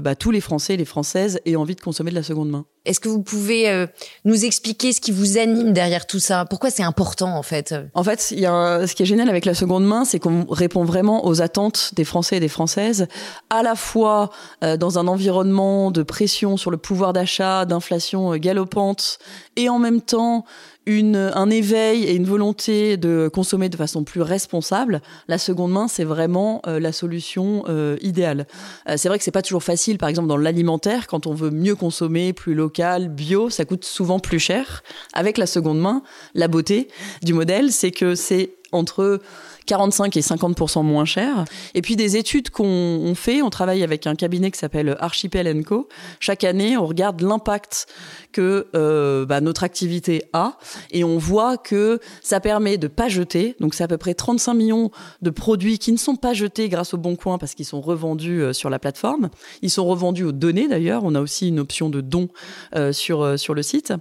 bah, 0.00 0.14
tous 0.14 0.30
les 0.30 0.40
Français 0.40 0.74
et 0.74 0.76
les 0.78 0.86
Françaises 0.86 1.40
aient 1.44 1.56
envie 1.56 1.74
de 1.74 1.80
consommer 1.82 2.10
de 2.10 2.16
la 2.16 2.22
seconde 2.22 2.48
main. 2.48 2.64
Est-ce 2.86 3.00
que 3.00 3.08
vous 3.08 3.22
pouvez 3.22 3.86
nous 4.24 4.44
expliquer 4.44 4.92
ce 4.92 5.00
qui 5.00 5.12
vous 5.12 5.38
anime 5.38 5.72
derrière 5.72 6.06
tout 6.06 6.20
ça? 6.20 6.44
Pourquoi 6.44 6.70
c'est 6.70 6.82
important 6.82 7.36
en 7.36 7.42
fait? 7.42 7.74
En 7.94 8.04
fait, 8.04 8.30
y 8.30 8.46
a 8.46 8.86
ce 8.86 8.94
qui 8.94 9.02
est 9.02 9.06
génial 9.06 9.28
avec 9.28 9.44
la 9.44 9.54
seconde 9.54 9.84
main, 9.84 10.04
c'est 10.04 10.18
qu'on 10.18 10.46
répond 10.48 10.84
vraiment 10.84 11.26
aux 11.26 11.42
attentes 11.42 11.90
des 11.94 12.04
Français 12.04 12.36
et 12.36 12.40
des 12.40 12.48
Françaises, 12.48 13.08
à 13.50 13.62
la 13.62 13.74
fois 13.74 14.30
dans 14.62 14.98
un 14.98 15.08
environnement 15.08 15.90
de 15.90 16.02
pression 16.02 16.56
sur 16.56 16.70
le 16.70 16.76
pouvoir 16.76 17.12
d'achat, 17.12 17.64
d'inflation 17.64 18.36
galopante, 18.36 19.18
et 19.56 19.68
en 19.68 19.78
même 19.78 20.00
temps 20.00 20.44
une, 20.86 21.16
un 21.16 21.50
éveil 21.50 22.04
et 22.04 22.14
une 22.14 22.24
volonté 22.24 22.96
de 22.96 23.28
consommer 23.32 23.68
de 23.68 23.76
façon 23.76 24.04
plus 24.04 24.22
responsable, 24.22 25.02
la 25.28 25.38
seconde 25.38 25.72
main, 25.72 25.88
c'est 25.88 26.04
vraiment 26.04 26.62
euh, 26.66 26.78
la 26.78 26.92
solution 26.92 27.64
euh, 27.68 27.96
idéale. 28.00 28.46
Euh, 28.88 28.94
c'est 28.96 29.08
vrai 29.08 29.18
que 29.18 29.24
c'est 29.24 29.32
pas 29.32 29.42
toujours 29.42 29.64
facile, 29.64 29.98
par 29.98 30.08
exemple 30.08 30.28
dans 30.28 30.36
l'alimentaire, 30.36 31.08
quand 31.08 31.26
on 31.26 31.34
veut 31.34 31.50
mieux 31.50 31.74
consommer, 31.74 32.32
plus 32.32 32.54
local, 32.54 33.08
bio, 33.08 33.50
ça 33.50 33.64
coûte 33.64 33.84
souvent 33.84 34.20
plus 34.20 34.38
cher. 34.38 34.84
Avec 35.12 35.38
la 35.38 35.46
seconde 35.46 35.80
main, 35.80 36.02
la 36.34 36.48
beauté 36.48 36.88
du 37.22 37.34
modèle, 37.34 37.72
c'est 37.72 37.90
que 37.90 38.14
c'est 38.14 38.52
entre 38.72 39.20
45 39.66 40.16
et 40.16 40.20
50% 40.20 40.82
moins 40.82 41.04
cher. 41.04 41.44
Et 41.74 41.82
puis 41.82 41.96
des 41.96 42.16
études 42.16 42.50
qu'on 42.50 43.12
fait, 43.14 43.42
on 43.42 43.50
travaille 43.50 43.82
avec 43.82 44.06
un 44.06 44.14
cabinet 44.14 44.50
qui 44.50 44.58
s'appelle 44.58 44.96
Archipel 45.00 45.64
Co. 45.64 45.88
Chaque 46.20 46.44
année, 46.44 46.76
on 46.76 46.86
regarde 46.86 47.20
l'impact 47.20 47.86
que 48.32 48.68
euh, 48.74 49.26
bah, 49.26 49.40
notre 49.40 49.64
activité 49.64 50.24
a 50.32 50.58
et 50.90 51.04
on 51.04 51.18
voit 51.18 51.56
que 51.56 52.00
ça 52.22 52.40
permet 52.40 52.78
de 52.78 52.88
pas 52.88 53.08
jeter. 53.08 53.56
Donc 53.60 53.74
c'est 53.74 53.84
à 53.84 53.88
peu 53.88 53.98
près 53.98 54.14
35 54.14 54.54
millions 54.54 54.90
de 55.22 55.30
produits 55.30 55.78
qui 55.78 55.92
ne 55.92 55.96
sont 55.96 56.16
pas 56.16 56.32
jetés 56.32 56.68
grâce 56.68 56.94
au 56.94 56.98
Bon 56.98 57.16
Coin 57.16 57.38
parce 57.38 57.54
qu'ils 57.54 57.66
sont 57.66 57.80
revendus 57.80 58.42
euh, 58.42 58.52
sur 58.52 58.70
la 58.70 58.78
plateforme. 58.78 59.30
Ils 59.62 59.70
sont 59.70 59.84
revendus 59.84 60.24
aux 60.24 60.32
données 60.32 60.68
d'ailleurs. 60.68 61.02
On 61.04 61.14
a 61.14 61.20
aussi 61.20 61.48
une 61.48 61.60
option 61.60 61.90
de 61.90 62.00
don 62.00 62.28
euh, 62.74 62.92
sur 62.92 63.38
sur 63.38 63.54
le 63.54 63.62
site. 63.62 63.92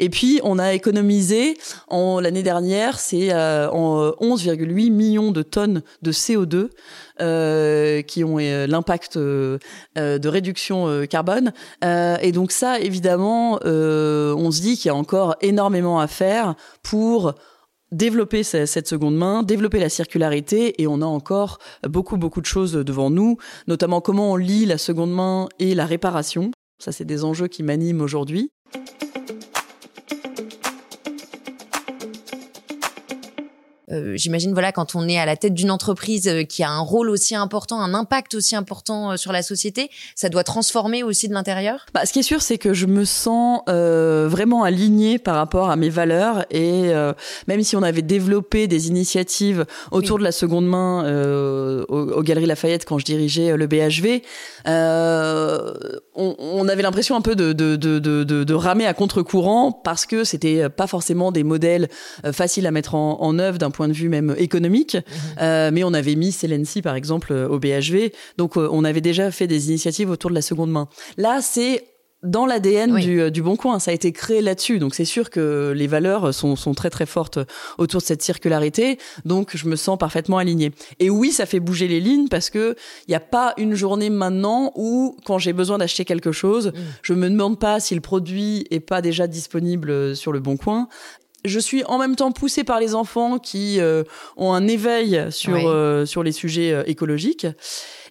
Et 0.00 0.08
puis 0.08 0.40
on 0.42 0.58
a 0.58 0.74
économisé 0.74 1.56
en 1.88 2.20
l'année 2.20 2.42
dernière, 2.42 2.98
c'est 2.98 3.32
en 3.32 4.10
11,8 4.20 4.90
millions 4.90 5.11
de 5.18 5.42
tonnes 5.42 5.82
de 6.02 6.12
CO2 6.12 6.70
euh, 7.20 8.02
qui 8.02 8.24
ont 8.24 8.38
euh, 8.38 8.66
l'impact 8.66 9.16
euh, 9.16 9.58
de 9.96 10.28
réduction 10.28 11.06
carbone. 11.06 11.52
et 11.82 12.32
donc 12.32 12.52
ça, 12.52 12.80
évidemment, 12.80 13.58
on 13.64 14.50
se 14.50 14.60
dit 14.60 14.76
qu'il 14.76 14.86
y 14.86 14.90
a 14.90 14.94
encore 14.94 15.36
énormément 15.40 16.00
à 16.00 16.06
faire 16.06 16.54
pour 16.82 17.34
développer 17.90 18.42
cette 18.42 18.88
seconde 18.88 19.16
main, 19.16 19.42
développer 19.42 19.78
la 19.78 19.90
circularité, 19.90 20.80
et 20.80 20.86
on 20.86 21.02
a 21.02 21.06
encore 21.06 21.58
beaucoup, 21.86 22.16
beaucoup 22.16 22.40
de 22.40 22.46
choses 22.46 22.72
devant 22.72 23.10
nous, 23.10 23.36
notamment 23.66 24.00
comment 24.00 24.32
on 24.32 24.36
lie 24.36 24.64
la 24.64 24.78
seconde 24.78 25.12
main 25.12 25.48
et 25.58 25.74
la 25.74 25.84
réparation. 25.84 26.50
Ça, 26.78 26.90
c'est 26.90 27.04
des 27.04 27.24
enjeux 27.24 27.48
qui 27.48 27.62
m'animent 27.62 28.00
aujourd'hui. 28.00 28.50
Euh, 33.92 34.16
j'imagine 34.16 34.52
voilà 34.52 34.72
quand 34.72 34.94
on 34.94 35.08
est 35.08 35.18
à 35.18 35.26
la 35.26 35.36
tête 35.36 35.54
d'une 35.54 35.70
entreprise 35.70 36.26
euh, 36.28 36.44
qui 36.44 36.62
a 36.62 36.70
un 36.70 36.80
rôle 36.80 37.10
aussi 37.10 37.34
important, 37.34 37.80
un 37.80 37.94
impact 37.94 38.34
aussi 38.34 38.56
important 38.56 39.12
euh, 39.12 39.16
sur 39.16 39.32
la 39.32 39.42
société, 39.42 39.90
ça 40.14 40.28
doit 40.28 40.44
transformer 40.44 41.02
aussi 41.02 41.28
de 41.28 41.34
l'intérieur? 41.34 41.86
Bah, 41.92 42.06
ce 42.06 42.12
qui 42.12 42.20
est 42.20 42.24
sûr, 42.24 42.42
c'est 42.42 42.58
que 42.58 42.72
je 42.72 42.86
me 42.86 43.04
sens 43.04 43.60
vraiment 43.66 44.62
alignée 44.62 45.18
par 45.18 45.36
rapport 45.36 45.70
à 45.70 45.76
mes 45.76 45.88
valeurs 45.88 46.44
et 46.50 46.92
même 47.46 47.62
si 47.62 47.76
on 47.76 47.82
avait 47.82 48.02
développé 48.02 48.66
des 48.66 48.88
initiatives 48.88 49.64
autour 49.90 50.18
de 50.18 50.24
la 50.24 50.32
seconde 50.32 50.66
main 50.66 51.02
aux, 51.88 52.22
Galeries 52.22 52.46
Lafayette 52.46 52.84
quand 52.84 52.98
je 52.98 53.04
dirigeais 53.04 53.56
le 53.56 53.66
BHV, 53.66 54.22
on, 54.66 56.36
on, 56.38 56.68
avait 56.68 56.82
l'impression 56.82 57.16
un 57.16 57.20
peu 57.20 57.34
de, 57.34 57.52
de, 57.52 57.76
de, 57.76 57.98
de, 57.98 58.22
de 58.24 58.54
ramer 58.54 58.86
à 58.86 58.94
contre-courant 58.94 59.72
parce 59.72 60.06
que 60.06 60.24
c'était 60.24 60.68
pas 60.68 60.86
forcément 60.86 61.32
des 61.32 61.44
modèles 61.44 61.88
faciles 62.32 62.66
à 62.66 62.70
mettre 62.70 62.94
en, 62.94 63.20
en 63.20 63.38
œuvre 63.38 63.58
d'un 63.58 63.70
point 63.70 63.81
de 63.88 63.92
vue 63.92 64.08
même 64.08 64.34
économique. 64.38 64.94
Mhm. 64.94 65.02
Euh, 65.40 65.70
mais 65.72 65.84
on 65.84 65.94
avait 65.94 66.14
mis 66.14 66.32
Celency, 66.32 66.82
par 66.82 66.94
exemple, 66.94 67.32
au 67.32 67.58
BHV. 67.58 68.12
Donc, 68.38 68.56
euh, 68.56 68.68
on 68.70 68.84
avait 68.84 69.00
déjà 69.00 69.30
fait 69.30 69.46
des 69.46 69.68
initiatives 69.68 70.10
autour 70.10 70.30
de 70.30 70.34
la 70.34 70.42
seconde 70.42 70.70
main. 70.70 70.88
Là, 71.16 71.40
c'est 71.42 71.84
dans 72.22 72.46
l'ADN 72.46 72.96
du, 72.96 73.20
euh, 73.20 73.30
du, 73.30 73.42
Bon 73.42 73.56
Coin. 73.56 73.78
Ça 73.78 73.90
a 73.90 73.94
été 73.94 74.12
créé 74.12 74.40
là-dessus. 74.40 74.78
Donc 74.78 74.94
c'est 74.94 75.04
sûr 75.04 75.30
que 75.30 75.72
les 75.74 75.86
valeurs 75.86 76.32
sont, 76.32 76.56
sont, 76.56 76.74
très 76.74 76.90
très 76.90 77.06
fortes 77.06 77.38
autour 77.78 78.00
de 78.00 78.06
cette 78.06 78.22
circularité. 78.22 78.98
Donc 79.24 79.56
je 79.56 79.66
me 79.66 79.76
sens 79.76 79.98
parfaitement 79.98 80.38
alignée. 80.38 80.72
Et 81.00 81.10
oui, 81.10 81.32
ça 81.32 81.46
fait 81.46 81.60
bouger 81.60 81.88
les 81.88 82.00
lignes 82.00 82.28
parce 82.28 82.50
que 82.50 82.76
il 83.08 83.10
n'y 83.10 83.16
a 83.16 83.20
pas 83.20 83.54
une 83.56 83.74
journée 83.74 84.10
maintenant 84.10 84.72
où 84.76 85.16
quand 85.24 85.38
j'ai 85.38 85.52
besoin 85.52 85.78
d'acheter 85.78 86.04
quelque 86.04 86.32
chose, 86.32 86.68
mm. 86.68 86.72
je 87.02 87.14
me 87.14 87.28
demande 87.28 87.58
pas 87.58 87.80
si 87.80 87.94
le 87.94 88.00
produit 88.00 88.66
est 88.70 88.80
pas 88.80 89.02
déjà 89.02 89.26
disponible 89.26 90.14
sur 90.14 90.32
le 90.32 90.40
Bon 90.40 90.56
Coin 90.56 90.88
je 91.44 91.58
suis 91.58 91.84
en 91.84 91.98
même 91.98 92.16
temps 92.16 92.32
poussée 92.32 92.64
par 92.64 92.80
les 92.80 92.94
enfants 92.94 93.38
qui 93.38 93.80
euh, 93.80 94.04
ont 94.36 94.52
un 94.52 94.68
éveil 94.68 95.26
sur 95.30 95.68
euh, 95.68 96.06
sur 96.06 96.22
les 96.22 96.32
sujets 96.32 96.72
euh, 96.72 96.82
écologiques 96.86 97.46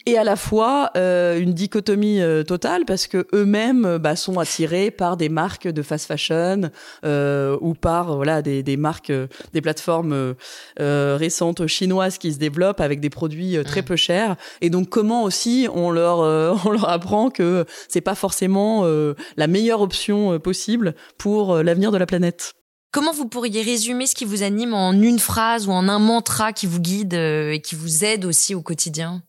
et 0.06 0.18
à 0.18 0.24
la 0.24 0.36
fois 0.36 0.90
une 0.96 1.54
dichotomie 1.54 2.22
totale 2.48 2.86
parce 2.88 3.06
que 3.06 3.28
eux-mêmes 3.36 4.00
bah, 4.00 4.16
sont 4.16 4.40
attirés 4.40 4.90
par 4.90 5.16
des 5.16 5.30
marques 5.30 5.68
de 5.68 5.84
fast 5.84 6.08
fashion 6.08 6.72
ou 7.04 7.74
par 7.76 8.16
voilà 8.16 8.42
des, 8.42 8.64
des 8.64 8.78
marques 8.78 9.12
des 9.54 9.62
plateformes 9.62 10.34
récentes 10.80 11.68
chinoises 11.68 12.18
qui 12.18 12.34
se 12.34 12.40
développent 12.40 12.82
avec 12.82 13.00
des 13.00 13.12
produits 13.12 13.58
très 13.64 13.84
peu 13.84 13.96
chers. 13.96 14.38
Et 14.62 14.72
donc 14.72 14.90
comment 14.90 15.24
aussi 15.24 15.68
on 15.72 15.92
leur 15.92 16.18
on 16.66 16.72
leur 16.72 16.90
apprend 16.90 17.30
que 17.30 17.66
c'est 17.88 18.02
pas 18.02 18.16
forcément 18.16 18.84
la 19.38 19.48
meilleure 19.48 19.82
option 19.82 20.40
possible 20.40 20.96
pour 21.20 21.58
l'avenir 21.62 21.92
de 21.92 22.00
la 22.00 22.08
planète? 22.08 22.56
Comment 22.91 23.13
vous 23.13 23.25
pourriez 23.25 23.62
résumer 23.62 24.05
ce 24.05 24.15
qui 24.15 24.25
vous 24.25 24.43
anime 24.43 24.74
en 24.74 24.91
une 24.91 25.19
phrase 25.19 25.65
ou 25.65 25.71
en 25.71 25.88
un 25.88 26.00
mantra 26.00 26.51
qui 26.51 26.67
vous 26.67 26.81
guide 26.81 27.13
euh, 27.13 27.53
et 27.53 27.62
qui 27.62 27.75
vous 27.75 28.03
aide 28.03 28.25
aussi 28.25 28.53
au 28.53 28.62
quotidien? 28.62 29.24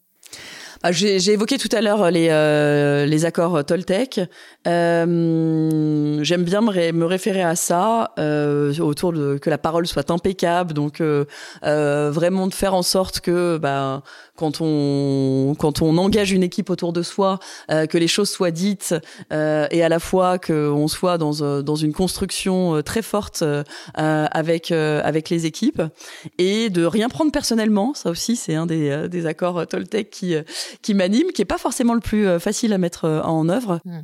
Ah, 0.83 0.91
j'ai 0.91 1.31
évoqué 1.31 1.59
tout 1.59 1.69
à 1.71 1.81
l'heure 1.81 2.11
les, 2.11 2.27
euh, 2.31 3.07
les 3.07 3.25
accords 3.25 3.65
Toltec. 3.65 4.21
Euh, 4.67 6.19
J'aime 6.25 6.43
bien 6.43 6.61
me, 6.61 6.91
me, 6.91 7.05
référer 7.05 7.43
à 7.45 7.55
ça, 7.55 8.13
autour 8.81 9.13
de 9.13 9.39
que 9.39 9.49
la 9.49 9.59
parole 9.59 9.87
soit 9.87 10.11
impeccable, 10.11 10.75
donc 10.75 11.01
vraiment 11.63 12.49
de 12.49 12.55
faire 12.55 12.75
en 12.75 12.83
sorte 12.83 13.21
que 13.21 13.59
bah, 13.59 14.03
quand 14.37 14.61
on 14.61 15.55
quand 15.59 15.83
on 15.83 15.97
engage 15.99 16.33
une 16.33 16.43
équipe 16.43 16.71
autour 16.71 16.93
de 16.93 17.03
soi, 17.03 17.39
euh, 17.71 17.87
que 17.87 17.99
les 17.99 18.09
choses 18.09 18.31
soient 18.31 18.51
dites 18.51 18.95
et 19.31 19.83
à 19.83 19.89
la 19.89 19.99
fois 19.99 20.39
qu'on 20.39 20.89
soit 20.89 21.19
dans 21.19 21.63
dans 21.63 21.77
une 21.77 21.93
construction 21.93 22.83
très 22.83 23.03
forte 23.03 23.45
avec 23.95 24.71
avec 24.71 25.31
les 25.31 25.47
équipes 25.47 25.83
et 26.39 26.71
de 26.71 26.85
rien 26.85 27.09
prendre 27.09 27.33
personnellement. 27.33 27.95
Ça 27.95 28.11
aussi, 28.11 28.37
c'est 28.37 28.55
un 28.55 28.67
des, 28.67 29.09
des 29.09 29.27
accords 29.27 29.67
Toltec 29.67 30.11
qui 30.11 30.35
qui 30.83 30.95
m'anime, 30.95 31.33
qui 31.33 31.43
est 31.43 31.47
pas 31.47 31.59
forcément 31.59 31.95
le 31.95 32.01
plus 32.01 32.27
euh, 32.27 32.39
facile 32.39 32.73
à 32.73 32.79
mettre 32.79 33.05
euh, 33.05 33.23
en 33.23 33.49
œuvre. 33.49 33.81
Hmm. 33.85 34.01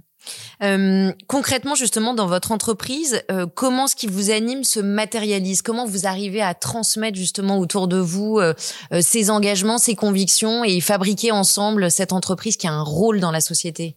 Euh, 0.62 1.12
concrètement, 1.26 1.74
justement, 1.74 2.14
dans 2.14 2.26
votre 2.26 2.52
entreprise, 2.52 3.22
euh, 3.30 3.46
comment 3.52 3.86
ce 3.86 3.96
qui 3.96 4.06
vous 4.06 4.30
anime 4.30 4.64
se 4.64 4.80
matérialise? 4.80 5.62
Comment 5.62 5.86
vous 5.86 6.06
arrivez 6.06 6.42
à 6.42 6.54
transmettre 6.54 7.16
justement 7.16 7.58
autour 7.58 7.88
de 7.88 7.98
vous 7.98 8.38
euh, 8.38 8.54
ces 9.00 9.30
engagements, 9.30 9.78
ces 9.78 9.94
convictions 9.94 10.64
et 10.64 10.80
fabriquer 10.80 11.32
ensemble 11.32 11.90
cette 11.90 12.12
entreprise 12.12 12.56
qui 12.56 12.66
a 12.66 12.72
un 12.72 12.82
rôle 12.82 13.20
dans 13.20 13.30
la 13.30 13.40
société? 13.40 13.96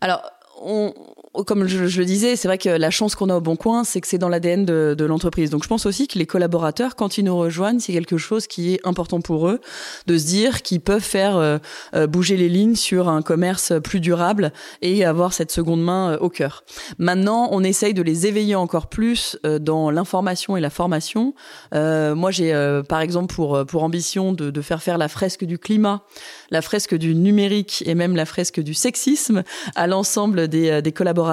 Alors, 0.00 0.22
on, 0.62 0.94
comme 1.42 1.66
je, 1.66 1.98
le 1.98 2.04
disais, 2.04 2.36
c'est 2.36 2.46
vrai 2.46 2.58
que 2.58 2.68
la 2.68 2.90
chance 2.90 3.16
qu'on 3.16 3.28
a 3.28 3.36
au 3.36 3.40
Bon 3.40 3.56
Coin, 3.56 3.82
c'est 3.82 4.00
que 4.00 4.06
c'est 4.06 4.18
dans 4.18 4.28
l'ADN 4.28 4.64
de, 4.64 5.04
l'entreprise. 5.04 5.50
Donc 5.50 5.64
je 5.64 5.68
pense 5.68 5.84
aussi 5.84 6.06
que 6.06 6.18
les 6.18 6.26
collaborateurs, 6.26 6.94
quand 6.94 7.18
ils 7.18 7.24
nous 7.24 7.36
rejoignent, 7.36 7.80
c'est 7.80 7.92
quelque 7.92 8.16
chose 8.16 8.46
qui 8.46 8.74
est 8.74 8.80
important 8.84 9.20
pour 9.20 9.48
eux, 9.48 9.60
de 10.06 10.16
se 10.16 10.26
dire 10.26 10.62
qu'ils 10.62 10.80
peuvent 10.80 11.02
faire 11.02 11.36
euh, 11.36 11.58
euh, 11.94 12.06
bouger 12.06 12.36
les 12.36 12.48
lignes 12.48 12.76
sur 12.76 13.08
un 13.08 13.20
commerce 13.20 13.72
plus 13.82 14.00
durable 14.00 14.52
et 14.80 15.04
avoir 15.04 15.32
cette 15.32 15.50
seconde 15.50 15.82
main 15.82 16.12
euh, 16.12 16.18
au 16.18 16.30
cœur. 16.30 16.62
Maintenant, 16.98 17.48
on 17.50 17.64
essaye 17.64 17.94
de 17.94 18.02
les 18.02 18.26
éveiller 18.26 18.54
encore 18.54 18.86
plus 18.86 19.36
dans 19.60 19.90
l'information 19.90 20.56
et 20.56 20.60
la 20.60 20.70
formation. 20.70 21.34
moi, 21.72 22.30
j'ai 22.30 22.52
par 22.88 23.00
exemple 23.00 23.34
pour 23.34 23.82
ambition 23.82 24.32
de, 24.32 24.60
faire 24.60 24.82
faire 24.82 24.98
la 24.98 25.08
fresque 25.08 25.44
du 25.44 25.58
climat, 25.58 26.02
la 26.50 26.62
fresque 26.62 26.94
du 26.94 27.14
numérique 27.14 27.82
et 27.86 27.94
même 27.94 28.14
la 28.14 28.24
fresque 28.24 28.60
du 28.60 28.74
sexisme 28.74 29.42
à 29.74 29.86
l'ensemble 29.86 30.48
des 30.48 30.92
collaborateurs 30.92 31.23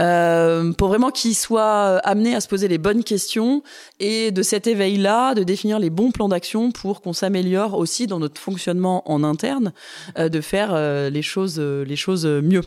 euh, 0.00 0.72
pour 0.72 0.88
vraiment 0.88 1.10
qu'ils 1.10 1.34
soient 1.34 1.98
amenés 1.98 2.34
à 2.34 2.40
se 2.40 2.48
poser 2.48 2.68
les 2.68 2.78
bonnes 2.78 3.04
questions 3.04 3.62
et 4.00 4.30
de 4.30 4.42
cet 4.42 4.66
éveil-là, 4.66 5.34
de 5.34 5.42
définir 5.42 5.78
les 5.78 5.90
bons 5.90 6.10
plans 6.10 6.28
d'action 6.28 6.70
pour 6.72 7.02
qu'on 7.02 7.12
s'améliore 7.12 7.74
aussi 7.74 8.06
dans 8.06 8.18
notre 8.18 8.40
fonctionnement 8.40 9.02
en 9.10 9.24
interne, 9.24 9.72
euh, 10.18 10.28
de 10.28 10.40
faire 10.40 10.70
euh, 10.72 11.10
les 11.10 11.22
choses 11.22 11.58
les 11.60 11.96
choses 11.96 12.26
mieux. 12.26 12.62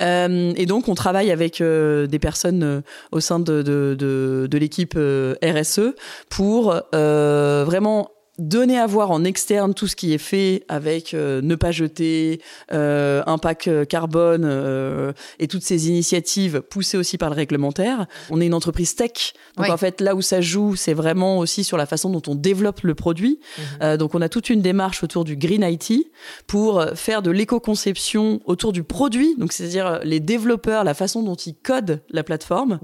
et 0.00 0.66
donc 0.66 0.88
on 0.88 0.94
travaille 0.94 1.30
avec 1.30 1.62
des 1.62 2.18
personnes 2.20 2.82
au 3.10 3.20
sein 3.20 3.38
de, 3.40 3.62
de 3.62 4.58
l'équipe 4.58 4.98
RSE 5.42 5.94
pour 6.28 6.74
vraiment 6.92 8.10
donner 8.38 8.78
à 8.78 8.86
voir 8.86 9.10
en 9.10 9.24
externe 9.24 9.74
tout 9.74 9.86
ce 9.86 9.94
qui 9.94 10.14
est 10.14 10.18
fait 10.18 10.64
avec 10.68 11.12
euh, 11.12 11.42
ne 11.42 11.54
pas 11.54 11.70
jeter, 11.70 12.40
euh, 12.72 13.22
impact 13.26 13.68
euh, 13.68 13.84
carbone 13.84 14.42
euh, 14.44 15.12
et 15.38 15.48
toutes 15.48 15.62
ces 15.62 15.88
initiatives 15.88 16.62
poussées 16.62 16.96
aussi 16.96 17.18
par 17.18 17.28
le 17.28 17.36
réglementaire. 17.36 18.06
On 18.30 18.40
est 18.40 18.46
une 18.46 18.54
entreprise 18.54 18.94
tech, 18.94 19.34
donc 19.58 19.68
en 19.68 19.76
fait 19.76 20.00
là 20.00 20.14
où 20.14 20.22
ça 20.22 20.40
joue, 20.40 20.76
c'est 20.76 20.94
vraiment 20.94 21.38
aussi 21.38 21.62
sur 21.62 21.76
la 21.76 21.84
façon 21.84 22.08
dont 22.08 22.22
on 22.26 22.34
développe 22.34 22.80
le 22.82 22.94
produit. 22.94 23.38
Mhm. 23.80 23.96
donc 23.98 24.14
on 24.14 24.22
a 24.22 24.28
toute 24.28 24.48
une 24.48 24.62
démarche 24.62 25.02
autour 25.02 25.24
du 25.24 25.36
green 25.36 25.62
IT 25.62 26.10
pour 26.46 26.84
faire 26.94 27.22
de 27.22 27.30
l'éco-conception 27.30 28.40
autour 28.46 28.72
du 28.72 28.82
produit, 28.82 29.34
donc 29.36 29.52
c'est-à-dire 29.52 30.00
les 30.04 30.20
développeurs, 30.20 30.84
la 30.84 30.94
façon 30.94 31.22
dont 31.22 31.34
ils 31.34 31.54
codent 31.54 32.00
la 32.10 32.22
plateforme, 32.22 32.80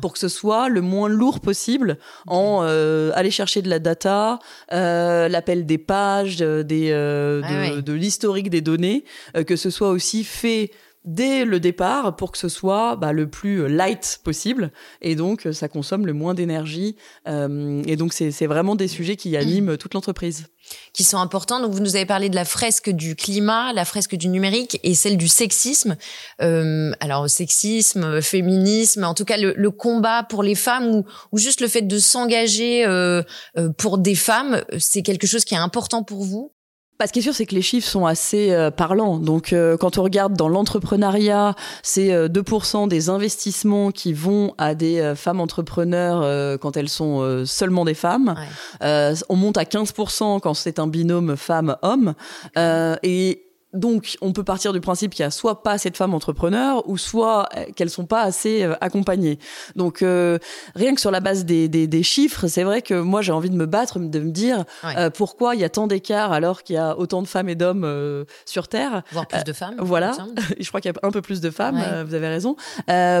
pour 0.00 0.14
que 0.14 0.18
ce 0.18 0.28
soit 0.28 0.68
le 0.68 0.80
moins 0.80 1.08
lourd 1.08 1.40
possible 1.40 1.98
en 2.26 2.62
aller 2.62 3.30
chercher 3.30 3.60
de 3.60 3.68
la 3.68 3.78
data. 3.78 4.38
Euh, 4.72 4.85
l'appel 5.28 5.66
des 5.66 5.78
pages, 5.78 6.38
euh, 6.40 6.62
des, 6.62 6.90
euh, 6.90 7.42
de, 7.42 7.80
de 7.80 7.92
l'historique 7.92 8.50
des 8.50 8.60
données, 8.60 9.04
que 9.46 9.56
ce 9.56 9.70
soit 9.70 9.90
aussi 9.90 10.24
fait 10.24 10.70
dès 11.06 11.44
le 11.44 11.60
départ 11.60 12.16
pour 12.16 12.32
que 12.32 12.38
ce 12.38 12.48
soit 12.48 12.96
bah, 12.96 13.12
le 13.12 13.28
plus 13.28 13.68
light 13.68 14.20
possible. 14.24 14.72
Et 15.00 15.14
donc 15.14 15.48
ça 15.52 15.68
consomme 15.68 16.04
le 16.04 16.12
moins 16.12 16.34
d'énergie. 16.34 16.96
Euh, 17.28 17.82
et 17.86 17.96
donc 17.96 18.12
c'est 18.12 18.46
vraiment 18.46 18.74
des 18.74 18.88
sujets 18.88 19.16
qui 19.16 19.36
animent 19.36 19.76
toute 19.76 19.94
l'entreprise 19.94 20.48
qui 20.96 21.04
sont 21.04 21.18
importants. 21.18 21.60
Donc 21.60 21.72
vous 21.72 21.80
nous 21.80 21.94
avez 21.94 22.06
parlé 22.06 22.30
de 22.30 22.34
la 22.34 22.46
fresque 22.46 22.90
du 22.90 23.14
climat 23.14 23.72
la 23.74 23.84
fresque 23.84 24.16
du 24.16 24.28
numérique 24.28 24.80
et 24.82 24.94
celle 24.94 25.18
du 25.18 25.28
sexisme. 25.28 25.96
Euh, 26.40 26.92
alors 27.00 27.28
sexisme 27.28 28.22
féminisme 28.22 29.04
en 29.04 29.14
tout 29.14 29.24
cas 29.24 29.36
le, 29.36 29.52
le 29.56 29.70
combat 29.70 30.22
pour 30.22 30.42
les 30.42 30.54
femmes 30.54 30.86
ou, 30.86 31.04
ou, 31.32 31.38
juste 31.38 31.60
le 31.60 31.68
fait 31.68 31.82
de 31.82 31.98
s'engager 31.98 32.84
euh, 32.86 33.22
euh 33.58 33.70
pour 33.76 33.98
des 33.98 34.14
femmes 34.14 34.62
c'est 34.78 35.02
quelque 35.02 35.26
chose 35.26 35.44
qui 35.44 35.54
est 35.54 35.58
important 35.58 36.02
pour 36.02 36.24
vous? 36.24 36.55
Bah, 36.98 37.06
ce 37.06 37.12
qui 37.12 37.18
est 37.18 37.22
sûr, 37.22 37.34
c'est 37.34 37.44
que 37.44 37.54
les 37.54 37.62
chiffres 37.62 37.88
sont 37.88 38.06
assez 38.06 38.52
euh, 38.52 38.70
parlants. 38.70 39.18
Donc, 39.18 39.52
euh, 39.52 39.76
quand 39.76 39.98
on 39.98 40.02
regarde 40.02 40.32
dans 40.32 40.48
l'entrepreneuriat, 40.48 41.54
c'est 41.82 42.08
2% 42.28 42.84
euh, 42.84 42.86
des 42.86 43.10
investissements 43.10 43.90
qui 43.90 44.14
vont 44.14 44.54
à 44.56 44.74
des 44.74 45.12
femmes 45.14 45.40
entrepreneurs 45.40 46.58
quand 46.58 46.76
elles 46.76 46.88
sont 46.88 47.44
seulement 47.44 47.84
des 47.84 47.94
femmes. 47.94 48.34
on 48.80 49.36
monte 49.36 49.58
à 49.58 49.64
15% 49.64 50.40
quand 50.40 50.54
c'est 50.54 50.78
un 50.78 50.86
binôme 50.86 51.36
femme-homme. 51.36 52.14
et 53.02 53.45
donc, 53.76 54.16
on 54.20 54.32
peut 54.32 54.44
partir 54.44 54.72
du 54.72 54.80
principe 54.80 55.14
qu'il 55.14 55.22
y 55.22 55.26
a 55.26 55.30
soit 55.30 55.62
pas 55.62 55.72
assez 55.72 55.90
de 55.90 55.96
femmes 55.96 56.14
entrepreneurs, 56.14 56.88
ou 56.88 56.98
soit 56.98 57.48
euh, 57.56 57.64
qu'elles 57.74 57.90
sont 57.90 58.06
pas 58.06 58.22
assez 58.22 58.62
euh, 58.62 58.74
accompagnées. 58.80 59.38
Donc, 59.76 60.02
euh, 60.02 60.38
rien 60.74 60.94
que 60.94 61.00
sur 61.00 61.10
la 61.10 61.20
base 61.20 61.44
des, 61.44 61.68
des, 61.68 61.86
des 61.86 62.02
chiffres, 62.02 62.46
c'est 62.46 62.64
vrai 62.64 62.82
que 62.82 62.94
moi 62.94 63.22
j'ai 63.22 63.32
envie 63.32 63.50
de 63.50 63.56
me 63.56 63.66
battre, 63.66 63.98
de 63.98 64.18
me 64.18 64.30
dire 64.30 64.64
pourquoi 65.14 65.54
il 65.54 65.60
y 65.60 65.64
a 65.64 65.68
tant 65.68 65.86
d'écart 65.86 66.32
alors 66.32 66.62
qu'il 66.62 66.76
y 66.76 66.78
a 66.78 66.98
autant 66.98 67.22
de 67.22 67.26
femmes 67.26 67.48
et 67.48 67.54
d'hommes 67.54 68.24
sur 68.44 68.68
Terre. 68.68 69.02
Voire 69.12 69.26
plus 69.26 69.44
de 69.44 69.52
femmes. 69.52 69.76
voilà. 69.78 70.12
Je 70.60 70.68
crois 70.68 70.80
qu'il 70.80 70.90
y 70.90 70.94
a 70.94 71.06
un 71.06 71.10
peu 71.10 71.22
plus 71.22 71.40
de 71.40 71.50
femmes. 71.50 71.80
vous 72.06 72.14
avez 72.14 72.28
raison. 72.28 72.56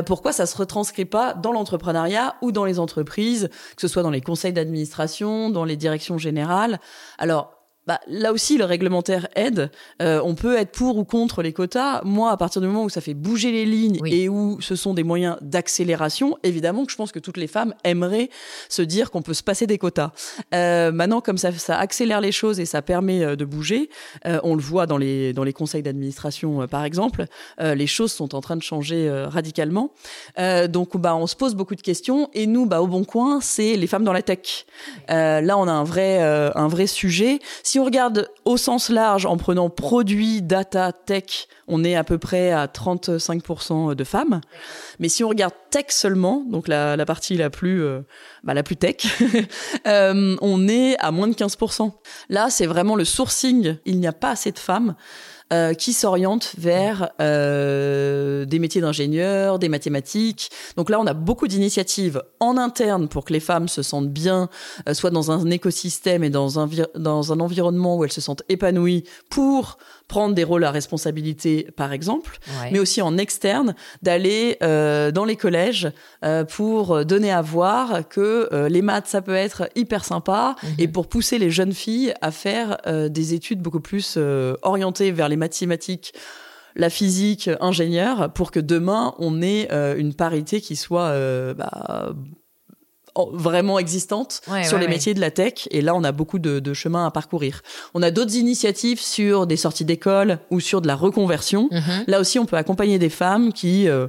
pourquoi 0.06 0.32
ça 0.32 0.46
se 0.46 0.56
retranscrit 0.56 1.04
pas 1.04 1.34
dans 1.34 1.52
l'entrepreneuriat 1.52 2.36
ou 2.42 2.52
dans 2.52 2.64
les 2.64 2.78
entreprises, 2.78 3.48
que 3.76 3.82
ce 3.82 3.88
soit 3.88 4.02
dans 4.02 4.10
les 4.10 4.20
conseils 4.20 4.52
d'administration, 4.52 5.50
dans 5.50 5.64
les 5.64 5.76
directions 5.76 6.18
générales? 6.18 6.80
Alors 7.18 7.55
bah, 7.86 8.00
là 8.06 8.32
aussi, 8.32 8.58
le 8.58 8.64
réglementaire 8.64 9.28
aide. 9.34 9.70
Euh, 10.02 10.20
on 10.24 10.34
peut 10.34 10.56
être 10.56 10.72
pour 10.72 10.98
ou 10.98 11.04
contre 11.04 11.42
les 11.42 11.52
quotas. 11.52 12.02
Moi, 12.04 12.30
à 12.30 12.36
partir 12.36 12.60
du 12.60 12.66
moment 12.66 12.84
où 12.84 12.88
ça 12.88 13.00
fait 13.00 13.14
bouger 13.14 13.52
les 13.52 13.66
lignes 13.66 14.00
et 14.06 14.28
où 14.28 14.60
ce 14.60 14.76
sont 14.76 14.94
des 14.94 15.04
moyens 15.04 15.36
d'accélération, 15.40 16.36
évidemment 16.42 16.84
que 16.84 16.92
je 16.92 16.96
pense 16.96 17.12
que 17.12 17.18
toutes 17.18 17.36
les 17.36 17.46
femmes 17.46 17.74
aimeraient 17.84 18.30
se 18.68 18.82
dire 18.82 19.10
qu'on 19.10 19.22
peut 19.22 19.34
se 19.34 19.42
passer 19.42 19.66
des 19.66 19.78
quotas. 19.78 20.12
Euh, 20.54 20.92
maintenant, 20.92 21.20
comme 21.20 21.38
ça, 21.38 21.52
ça 21.52 21.78
accélère 21.78 22.20
les 22.20 22.32
choses 22.32 22.60
et 22.60 22.66
ça 22.66 22.82
permet 22.82 23.22
euh, 23.22 23.36
de 23.36 23.44
bouger, 23.44 23.90
euh, 24.24 24.40
on 24.44 24.54
le 24.54 24.62
voit 24.62 24.86
dans 24.86 24.96
les, 24.96 25.32
dans 25.32 25.44
les 25.44 25.52
conseils 25.52 25.82
d'administration, 25.82 26.62
euh, 26.62 26.66
par 26.66 26.84
exemple, 26.84 27.26
les 27.58 27.86
choses 27.86 28.12
sont 28.12 28.34
en 28.34 28.40
train 28.40 28.56
de 28.56 28.62
changer 28.62 29.10
radicalement. 29.28 29.90
donc, 30.68 30.96
bah, 30.96 31.14
on 31.16 31.26
se 31.26 31.36
pose 31.36 31.54
beaucoup 31.54 31.74
de 31.74 31.82
questions. 31.82 32.28
Et 32.32 32.46
nous, 32.46 32.66
bah, 32.66 32.80
au 32.80 32.86
Bon 32.86 33.04
Coin, 33.04 33.40
c'est 33.40 33.76
les 33.76 33.86
femmes 33.86 34.04
dans 34.04 34.12
la 34.12 34.22
tech. 34.22 34.66
là, 35.08 35.56
on 35.58 35.68
a 35.68 35.72
un 35.72 35.84
vrai, 35.84 36.20
un 36.22 36.68
vrai 36.68 36.86
sujet. 36.86 37.38
Si 37.62 37.75
si 37.76 37.80
on 37.80 37.84
regarde 37.84 38.30
au 38.46 38.56
sens 38.56 38.88
large, 38.88 39.26
en 39.26 39.36
prenant 39.36 39.68
produits, 39.68 40.40
data, 40.40 40.92
tech, 40.92 41.46
on 41.68 41.84
est 41.84 41.94
à 41.94 42.04
peu 42.04 42.16
près 42.16 42.50
à 42.50 42.68
35% 42.68 43.94
de 43.94 44.02
femmes. 44.02 44.40
Mais 44.98 45.10
si 45.10 45.22
on 45.22 45.28
regarde 45.28 45.52
tech 45.68 45.84
seulement, 45.90 46.42
donc 46.48 46.68
la, 46.68 46.96
partie 47.04 47.36
la 47.36 47.50
plus, 47.50 47.82
euh, 47.82 48.00
bah, 48.44 48.54
la 48.54 48.62
plus 48.62 48.76
tech, 48.76 48.96
euh, 49.86 50.36
on 50.40 50.68
est 50.68 50.96
à 51.00 51.10
moins 51.10 51.28
de 51.28 51.34
15%. 51.34 51.92
Là, 52.30 52.48
c'est 52.48 52.64
vraiment 52.64 52.96
le 52.96 53.04
sourcing. 53.04 53.76
Il 53.84 54.00
n'y 54.00 54.06
a 54.06 54.14
pas 54.14 54.30
assez 54.30 54.52
de 54.52 54.58
femmes. 54.58 54.94
Euh, 55.52 55.74
qui 55.74 55.92
s'orientent 55.92 56.54
vers 56.58 57.10
euh, 57.20 58.44
des 58.46 58.58
métiers 58.58 58.80
d'ingénieur, 58.80 59.60
des 59.60 59.68
mathématiques. 59.68 60.50
Donc 60.76 60.90
là, 60.90 60.98
on 60.98 61.06
a 61.06 61.14
beaucoup 61.14 61.46
d'initiatives 61.46 62.20
en 62.40 62.56
interne 62.56 63.06
pour 63.06 63.24
que 63.24 63.32
les 63.32 63.38
femmes 63.38 63.68
se 63.68 63.80
sentent 63.82 64.10
bien, 64.10 64.48
euh, 64.88 64.94
soit 64.94 65.10
dans 65.10 65.30
un 65.30 65.48
écosystème 65.50 66.24
et 66.24 66.30
dans 66.30 66.58
un, 66.58 66.68
dans 66.96 67.32
un 67.32 67.38
environnement 67.38 67.96
où 67.96 68.02
elles 68.02 68.10
se 68.10 68.20
sentent 68.20 68.42
épanouies 68.48 69.04
pour 69.30 69.78
prendre 70.08 70.34
des 70.34 70.42
rôles 70.42 70.64
à 70.64 70.72
responsabilité, 70.72 71.68
par 71.76 71.92
exemple, 71.92 72.38
mais 72.70 72.78
aussi 72.78 73.02
en 73.02 73.18
externe, 73.18 73.74
d'aller 74.02 74.56
euh, 74.62 75.10
dans 75.10 75.24
les 75.24 75.34
collèges 75.34 75.90
pour 76.50 77.04
donner 77.04 77.32
à 77.32 77.42
voir 77.42 78.08
que 78.08 78.68
les 78.68 78.82
maths, 78.82 79.08
ça 79.08 79.20
peut 79.20 79.34
être 79.34 79.68
hyper 79.74 80.04
sympa, 80.04 80.54
mhm. 80.62 80.68
et 80.78 80.86
pour 80.86 81.08
pousser 81.08 81.38
les 81.38 81.50
jeunes 81.50 81.72
filles 81.72 82.14
à 82.20 82.30
faire 82.30 82.78
des 82.86 83.34
études 83.34 83.60
beaucoup 83.60 83.80
plus 83.80 84.16
orientées 84.62 85.10
vers 85.10 85.28
les 85.28 85.35
mathématiques 85.36 86.14
la 86.78 86.90
physique, 86.90 87.48
ingénieur, 87.60 88.30
pour 88.34 88.50
que 88.50 88.60
demain 88.60 89.14
on 89.18 89.40
ait 89.40 89.66
une 89.96 90.12
parité 90.12 90.60
qui 90.60 90.76
soit 90.76 91.10
bah, 91.54 92.12
vraiment 93.32 93.78
existante 93.78 94.42
sur 94.64 94.78
les 94.78 94.88
métiers 94.88 95.14
de 95.14 95.20
la 95.20 95.30
tech. 95.30 95.68
Et 95.70 95.80
là, 95.80 95.94
on 95.94 96.04
a 96.04 96.12
beaucoup 96.12 96.38
de, 96.38 96.58
de 96.58 96.74
chemin 96.74 97.06
à 97.06 97.10
parcourir. 97.10 97.62
On 97.94 98.02
a 98.02 98.10
d'autres 98.10 98.36
initiatives 98.36 99.00
sur 99.00 99.46
des 99.46 99.56
sorties 99.56 99.84
d'école 99.84 100.38
ou 100.50 100.60
sur 100.60 100.80
de 100.80 100.86
la 100.86 100.94
reconversion. 100.94 101.68
Mhm. 101.70 102.04
Là 102.06 102.20
aussi, 102.20 102.38
on 102.38 102.46
peut 102.46 102.56
accompagner 102.56 102.98
des 102.98 103.10
femmes 103.10 103.52
qui... 103.52 103.88
Euh, 103.88 104.08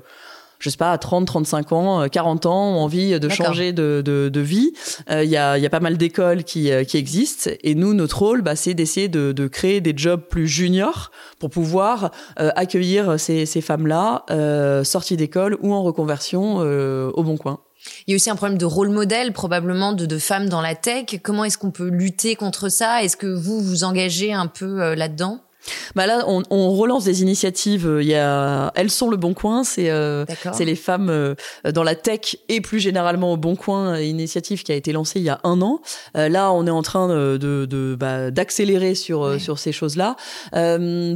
je 0.60 0.70
sais 0.70 0.78
pas, 0.78 0.92
à 0.92 0.98
30, 0.98 1.28
35 1.28 1.72
ans, 1.72 2.08
40 2.10 2.46
euh, 2.46 2.50
ans, 2.50 2.76
ont 2.76 2.80
envie 2.80 3.20
de 3.20 3.30
changer 3.30 3.74
de, 3.74 4.02
de, 4.04 4.30
de 4.30 4.40
vie. 4.40 4.74
Euh, 5.10 5.24
il 5.24 5.30
y, 5.30 5.38
a, 5.38 5.58
y, 5.58 5.66
a, 5.66 5.70
pas 5.70 5.80
mal 5.80 5.98
d'écoles 5.98 6.44
qui, 6.44 6.72
qui 6.88 6.98
existent. 6.98 7.52
Et 7.64 7.76
nous, 7.76 7.94
notre 7.94 8.20
rôle, 8.20 8.42
bah, 8.42 8.56
c'est 8.56 8.74
d'essayer 8.74 9.08
de, 9.08 9.32
de, 9.32 9.48
créer 9.48 9.82
des 9.82 9.94
jobs 9.96 10.22
plus 10.22 10.48
juniors 10.48 11.12
pour 11.40 11.50
pouvoir 11.50 12.12
accueillir 12.36 13.20
ces, 13.20 13.46
ces 13.46 13.62
femmes-là, 13.62 14.26
sorties 14.84 15.18
d'école 15.18 15.58
ou 15.62 15.74
en 15.74 15.84
reconversion 15.84 16.58
au 16.58 17.24
bon 17.24 17.38
coin. 17.38 17.60
Il 18.08 18.12
y 18.12 18.14
a 18.14 18.16
aussi 18.16 18.30
un 18.30 18.36
problème 18.36 18.58
de 18.58 18.66
rôle 18.66 18.90
modèle, 18.90 19.34
probablement, 19.34 19.94
de, 19.94 20.06
de 20.06 20.18
femmes 20.18 20.50
dans 20.50 20.62
la 20.62 20.76
tech. 20.76 21.06
Comment 21.24 21.44
est-ce 21.44 21.58
qu'on 21.58 21.72
peut 21.72 21.90
lutter 21.90 22.36
contre 22.36 22.70
ça? 22.70 23.04
Est-ce 23.04 23.18
que 23.18 23.28
vous 23.28 23.62
vous 23.62 23.84
engagez 23.84 24.34
un 24.34 24.48
peu 24.48 24.82
euh, 24.82 24.96
là-dedans? 24.96 25.42
Bah 25.96 26.08
là, 26.08 26.24
on, 26.28 26.44
on, 26.50 26.72
relance 26.76 27.06
des 27.06 27.22
initiatives. 27.22 27.98
Il 28.02 28.08
y 28.08 28.16
a, 28.16 28.72
elles 28.76 28.92
sont 28.92 29.10
le 29.10 29.18
Bon 29.18 29.34
Coin, 29.34 29.64
c'est 29.64 29.90
euh, 29.90 30.26
c'est 30.54 30.66
les 30.66 30.76
femmes 30.76 31.10
euh, 31.10 31.36
dans 31.74 31.84
la 31.84 31.96
tech 31.96 32.38
et 32.50 32.62
plus 32.62 32.80
généralement 32.80 33.34
au 33.34 33.38
Bon 33.38 33.56
Coin, 33.56 34.00
initiative 34.00 34.64
qui 34.64 34.72
a 34.72 34.76
été 34.76 34.92
lancée 34.92 35.20
il 35.20 35.26
y 35.26 35.30
a 35.30 35.40
un 35.44 35.62
an. 35.62 35.82
Euh, 36.16 36.30
là, 36.30 36.52
on 36.52 36.68
est 36.68 36.72
en 36.72 36.82
train 36.82 37.08
de, 37.08 37.38
de, 37.38 37.96
bah, 38.00 38.32
d'accélérer 38.32 38.96
sur 38.96 39.40
sur 39.40 39.60
ces 39.60 39.72
choses-là 39.72 40.16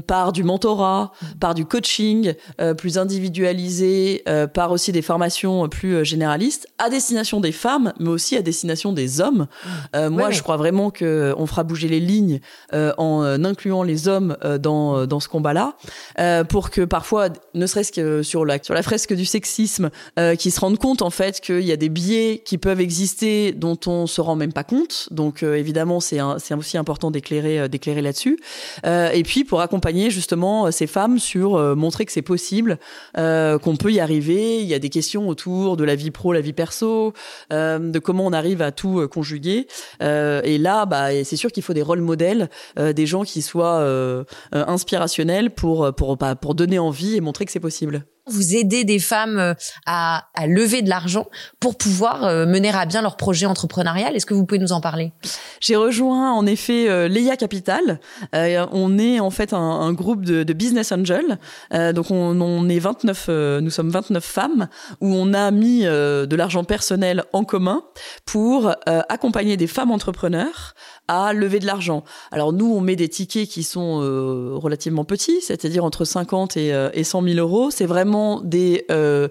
par 0.08 0.32
du 0.32 0.44
mentorat, 0.44 1.12
mm. 1.22 1.26
par 1.40 1.54
du 1.54 1.66
coaching 1.66 2.34
plus 2.78 2.98
individualisé, 2.98 4.24
par 4.54 4.72
aussi 4.72 4.92
des 4.92 5.02
formations 5.02 5.68
plus 5.70 6.06
généralistes 6.06 6.68
à 6.78 6.90
destination 6.90 7.40
des 7.40 7.52
femmes, 7.52 7.94
mais 8.00 8.10
aussi 8.10 8.38
à 8.38 8.42
destination 8.42 8.94
des 8.94 9.22
hommes. 9.22 9.48
Mm. 9.94 10.08
moi, 10.08 10.32
je 10.32 10.42
crois 10.42 10.58
vraiment 10.58 10.90
que 10.90 11.34
on 11.38 11.46
fera 11.46 11.64
bouger 11.64 11.88
les 11.88 12.00
lignes 12.00 12.40
en 12.72 13.44
incluant 13.44 13.84
les 13.84 14.08
hommes 14.08 14.38
euh, 14.41 14.41
dans, 14.44 14.98
euh, 14.98 15.06
dans 15.06 15.20
ce 15.20 15.28
combat-là, 15.28 15.76
euh, 16.20 16.44
pour 16.44 16.70
que 16.70 16.82
parfois, 16.82 17.30
ne 17.54 17.66
serait-ce 17.66 17.92
que 17.92 18.24
sur 18.24 18.46
la, 18.46 18.62
sur 18.62 18.74
la 18.74 18.84
fresque 18.84 19.14
du 19.14 19.26
sexisme, 19.26 19.90
euh, 20.20 20.36
qui 20.36 20.52
se 20.52 20.60
rendent 20.60 20.78
compte 20.78 21.02
en 21.02 21.10
fait 21.10 21.42
qu'il 21.42 21.62
y 21.62 21.72
a 21.72 21.78
des 21.78 21.90
biais 21.90 22.42
qui 22.44 22.58
peuvent 22.58 22.82
exister 22.82 23.52
dont 23.52 23.78
on 23.88 24.08
se 24.08 24.22
rend 24.22 24.36
même 24.36 24.54
pas 24.54 24.64
compte. 24.64 25.08
Donc 25.12 25.44
évidemment, 25.44 26.00
c'est 26.00 26.22
aussi 26.54 26.78
important 26.78 27.12
d'éclairer 27.12 27.68
d'éclairer 27.70 28.02
là-dessus. 28.02 28.40
et 28.86 29.24
puis 29.24 29.44
pour 29.44 29.62
accompagner 29.62 30.10
justement 30.10 30.72
ces 30.72 30.88
femmes 30.88 31.20
sur 31.20 31.58
montrer 31.76 32.06
que 32.06 32.12
c'est 32.12 32.22
possible, 32.22 32.78
qu'on 33.16 33.78
peut 33.78 33.92
y 33.92 34.00
arriver. 34.00 34.62
Il 34.62 34.68
y 34.68 34.74
a 34.74 34.80
des 34.80 34.90
questions 34.90 35.28
autour 35.28 35.78
de 35.78 35.84
la 35.84 35.96
vie 35.96 36.12
pro, 36.12 36.34
la 36.34 36.42
vie 36.42 36.54
perso, 36.54 37.14
de 37.52 38.00
comment 38.00 38.26
on 38.26 38.34
arrive 38.34 38.62
à 38.62 38.72
tout 38.72 39.08
conjuguer. 39.10 39.68
et 40.02 40.58
là, 40.58 40.86
bah, 40.86 41.24
c'est 41.24 41.38
sûr 41.38 41.52
qu'il 41.52 41.64
faut 41.64 41.74
des 41.74 41.82
rôles 41.82 42.02
modèles, 42.02 42.50
des 42.78 43.06
gens 43.06 43.24
qui 43.24 43.42
soient 43.42 43.82
euh, 43.92 44.24
inspirationnel 44.52 45.52
pour, 45.52 45.94
pour, 45.96 46.18
bah, 46.18 46.36
pour 46.36 46.56
donner 46.56 46.80
envie 46.80 47.16
et 47.16 47.22
montrer 47.22 47.46
que 47.46 47.52
c'est 47.52 47.60
possible 47.60 48.06
vous 48.28 48.56
aidez 48.56 48.84
des 48.84 49.00
femmes 49.00 49.38
euh, 49.38 49.54
à, 49.86 50.28
à 50.36 50.48
lever 50.48 50.82
de 50.82 50.90
l'argent 50.90 51.28
pour 51.60 51.78
pouvoir 51.78 52.24
euh, 52.24 52.46
mener 52.46 52.70
à 52.70 52.86
bien 52.86 53.02
leur 53.02 53.18
projet 53.18 53.46
entrepreneurial. 53.46 54.16
Est-ce 54.16 54.26
que 54.26 54.34
vous 54.34 54.46
pouvez 54.46 54.60
nous 54.60 54.72
en 54.72 54.82
parler? 54.82 55.12
J'ai 55.60 55.76
rejoint 55.76 56.32
en 56.32 56.46
effet 56.46 56.90
euh, 56.90 57.08
Leia 57.08 57.36
Capital. 57.36 58.00
Euh, 58.36 58.66
on 58.72 58.98
est 58.98 59.20
en 59.20 59.30
fait 59.30 59.54
un, 59.54 59.60
un 59.60 59.94
groupe 59.94 60.26
de, 60.26 60.44
de, 60.44 60.54
business 60.54 60.92
angels. 60.92 61.40
Euh, 61.74 61.94
donc 61.94 62.12
on, 62.12 62.40
on, 62.42 62.70
est 62.70 62.80
29, 62.80 63.30
nous 63.62 63.70
sommes 63.70 63.90
29 63.90 64.24
femmes 64.24 64.68
où 65.02 65.14
on 65.14 65.34
a 65.34 65.52
mis 65.52 65.82
de 65.84 66.36
l'argent 66.36 66.64
personnel 66.64 67.24
en 67.34 67.44
commun 67.44 67.84
pour 68.26 68.74
accompagner 68.86 69.58
des 69.58 69.68
femmes 69.68 69.92
entrepreneurs 69.92 70.74
à 71.12 71.34
lever 71.34 71.60
de 71.60 71.66
l'argent. 71.66 72.06
Alors 72.32 72.54
nous, 72.54 72.74
on 72.74 72.80
met 72.80 72.96
des 72.96 73.10
tickets 73.10 73.50
qui 73.50 73.64
sont 73.64 74.02
euh, 74.02 74.54
relativement 74.54 75.04
petits, 75.04 75.42
c'est-à-dire 75.42 75.84
entre 75.84 76.06
50 76.06 76.56
et, 76.56 76.74
euh, 76.74 76.90
et 76.94 77.04
100 77.04 77.24
000 77.24 77.36
euros. 77.36 77.70
C'est 77.70 77.86
vraiment 77.86 78.40
des 78.40 78.86
euh, 78.92 79.28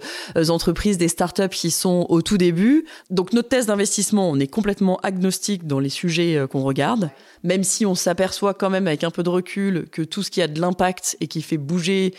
entreprises, 0.51 0.99
des 0.99 1.09
startups 1.09 1.49
qui 1.49 1.71
sont 1.71 2.05
au 2.11 2.21
tout 2.21 2.37
début. 2.37 2.85
Donc 3.09 3.33
notre 3.33 3.49
thèse 3.49 3.65
d'investissement, 3.65 4.29
on 4.29 4.39
est 4.39 4.47
complètement 4.47 4.99
agnostique 5.03 5.67
dans 5.67 5.79
les 5.79 5.89
sujets 5.89 6.37
euh, 6.37 6.47
qu'on 6.47 6.61
regarde, 6.61 7.09
même 7.45 7.65
si 7.65 7.87
on 7.87 7.95
s'aperçoit 7.95 8.53
quand 8.53 8.69
même 8.69 8.87
avec 8.87 9.03
un 9.03 9.11
peu 9.11 9.23
de 9.23 9.31
recul 9.31 9.87
que 9.91 10.03
tout 10.03 10.23
ce 10.23 10.31
qui 10.31 10.43
a 10.43 10.49
de 10.49 10.61
l'impact 10.61 11.17
et 11.21 11.29
qui 11.29 11.41
fait 11.41 11.57
bouger 11.57 12.13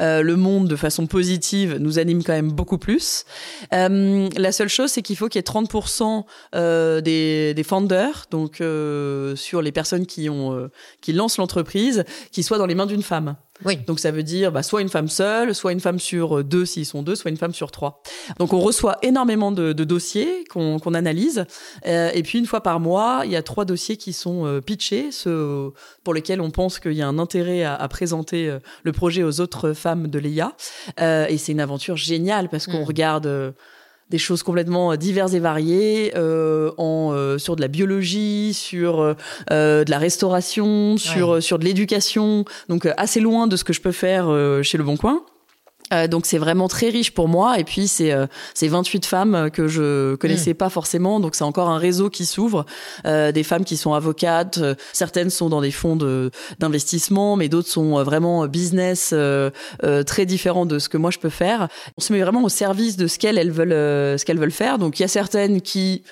euh, 0.00 0.22
le 0.22 0.36
monde 0.36 0.68
de 0.68 0.76
façon 0.76 1.08
positive 1.08 1.78
nous 1.80 1.98
anime 1.98 2.22
quand 2.22 2.34
même 2.34 2.52
beaucoup 2.52 2.78
plus. 2.78 3.24
la 3.72 4.52
seule 4.52 4.68
chose, 4.68 4.92
c'est 4.92 5.02
qu'il 5.02 5.16
faut 5.16 5.28
qu'il 5.28 5.40
y 5.40 5.42
ait 5.42 5.42
30% 5.42 7.02
des, 7.02 7.54
des 7.54 7.62
founders, 7.64 8.26
donc 8.30 8.60
euh, 8.60 9.07
sur 9.36 9.62
les 9.62 9.72
personnes 9.72 10.06
qui 10.06 10.28
ont 10.28 10.54
euh, 10.54 10.70
qui 11.00 11.12
lancent 11.12 11.38
l'entreprise, 11.38 12.04
qui 12.32 12.42
soient 12.42 12.58
dans 12.58 12.66
les 12.66 12.74
mains 12.74 12.86
d'une 12.86 13.02
femme. 13.02 13.36
Oui. 13.64 13.76
Donc 13.86 13.98
ça 13.98 14.12
veut 14.12 14.22
dire 14.22 14.52
bah, 14.52 14.62
soit 14.62 14.82
une 14.82 14.88
femme 14.88 15.08
seule, 15.08 15.54
soit 15.54 15.72
une 15.72 15.80
femme 15.80 15.98
sur 15.98 16.44
deux 16.44 16.64
s'ils 16.64 16.86
sont 16.86 17.02
deux, 17.02 17.16
soit 17.16 17.30
une 17.30 17.36
femme 17.36 17.54
sur 17.54 17.72
trois. 17.72 18.02
Donc 18.38 18.52
on 18.52 18.60
reçoit 18.60 18.98
énormément 19.02 19.50
de, 19.50 19.72
de 19.72 19.84
dossiers 19.84 20.44
qu'on 20.48 20.78
analyse. 20.94 21.44
Euh, 21.86 22.10
et 22.14 22.22
puis 22.22 22.38
une 22.38 22.46
fois 22.46 22.62
par 22.62 22.78
mois, 22.78 23.22
il 23.24 23.32
y 23.32 23.36
a 23.36 23.42
trois 23.42 23.64
dossiers 23.64 23.96
qui 23.96 24.12
sont 24.12 24.46
euh, 24.46 24.60
pitchés, 24.60 25.10
ceux 25.10 25.72
pour 26.04 26.14
lesquels 26.14 26.40
on 26.40 26.50
pense 26.50 26.78
qu'il 26.78 26.92
y 26.92 27.02
a 27.02 27.08
un 27.08 27.18
intérêt 27.18 27.64
à, 27.64 27.74
à 27.74 27.88
présenter 27.88 28.56
le 28.84 28.92
projet 28.92 29.24
aux 29.24 29.40
autres 29.40 29.72
femmes 29.72 30.06
de 30.06 30.18
l'EIA. 30.20 30.52
et 30.98 31.36
c'est 31.36 31.52
une 31.52 31.60
aventure 31.60 31.96
géniale 31.96 32.48
parce 32.48 32.66
qu'on 32.66 32.82
mmh. 32.82 32.84
regarde 32.84 33.54
des 34.10 34.18
choses 34.18 34.42
complètement 34.42 34.92
euh, 34.92 34.96
diverses 34.96 35.34
et 35.34 35.38
variées, 35.38 36.12
euh, 36.16 36.70
en, 36.78 37.12
euh, 37.12 37.38
sur 37.38 37.56
de 37.56 37.60
la 37.60 37.68
biologie, 37.68 38.54
sur 38.54 39.00
euh, 39.00 39.14
de 39.84 39.90
la 39.90 39.98
restauration, 39.98 40.96
sur, 40.96 41.42
sur 41.42 41.58
de 41.58 41.64
l'éducation, 41.64 42.44
donc 42.68 42.88
assez 42.96 43.20
loin 43.20 43.46
de 43.46 43.56
ce 43.56 43.64
que 43.64 43.72
je 43.72 43.80
peux 43.80 43.92
faire 43.92 44.26
chez 44.62 44.78
Le 44.78 44.84
Bon 44.84 44.96
Coin. 44.96 45.22
Euh, 45.92 46.06
donc 46.06 46.26
c'est 46.26 46.38
vraiment 46.38 46.68
très 46.68 46.88
riche 46.88 47.12
pour 47.12 47.28
moi. 47.28 47.58
Et 47.58 47.64
puis 47.64 47.88
c'est 47.88 48.12
euh, 48.12 48.26
c'est 48.54 48.68
28 48.68 49.06
femmes 49.06 49.50
que 49.52 49.68
je 49.68 50.14
connaissais 50.16 50.52
mmh. 50.52 50.56
pas 50.56 50.70
forcément. 50.70 51.20
Donc 51.20 51.34
c'est 51.34 51.44
encore 51.44 51.68
un 51.68 51.78
réseau 51.78 52.10
qui 52.10 52.26
s'ouvre 52.26 52.66
euh, 53.06 53.32
des 53.32 53.42
femmes 53.42 53.64
qui 53.64 53.76
sont 53.76 53.94
avocates 53.94 54.60
certaines 54.92 55.30
sont 55.30 55.48
dans 55.48 55.60
des 55.60 55.70
fonds 55.70 55.96
de 55.96 56.30
d'investissement 56.58 57.36
mais 57.36 57.48
d'autres 57.48 57.68
sont 57.68 58.02
vraiment 58.02 58.46
business 58.46 59.14
très 60.06 60.26
différents 60.26 60.66
de 60.66 60.78
ce 60.78 60.88
que 60.88 60.96
moi 60.96 61.10
je 61.10 61.18
peux 61.18 61.28
faire. 61.28 61.68
On 61.96 62.00
se 62.00 62.12
met 62.12 62.20
vraiment 62.20 62.42
au 62.42 62.48
service 62.48 62.96
de 62.96 63.06
ce 63.06 63.18
qu'elles 63.18 63.38
elles 63.38 63.50
veulent 63.50 64.18
ce 64.18 64.24
qu'elles 64.24 64.38
veulent 64.38 64.50
faire. 64.50 64.78
Donc 64.78 64.98
il 64.98 65.02
y 65.02 65.04
a 65.04 65.08
certaines 65.08 65.60
qui 65.60 66.02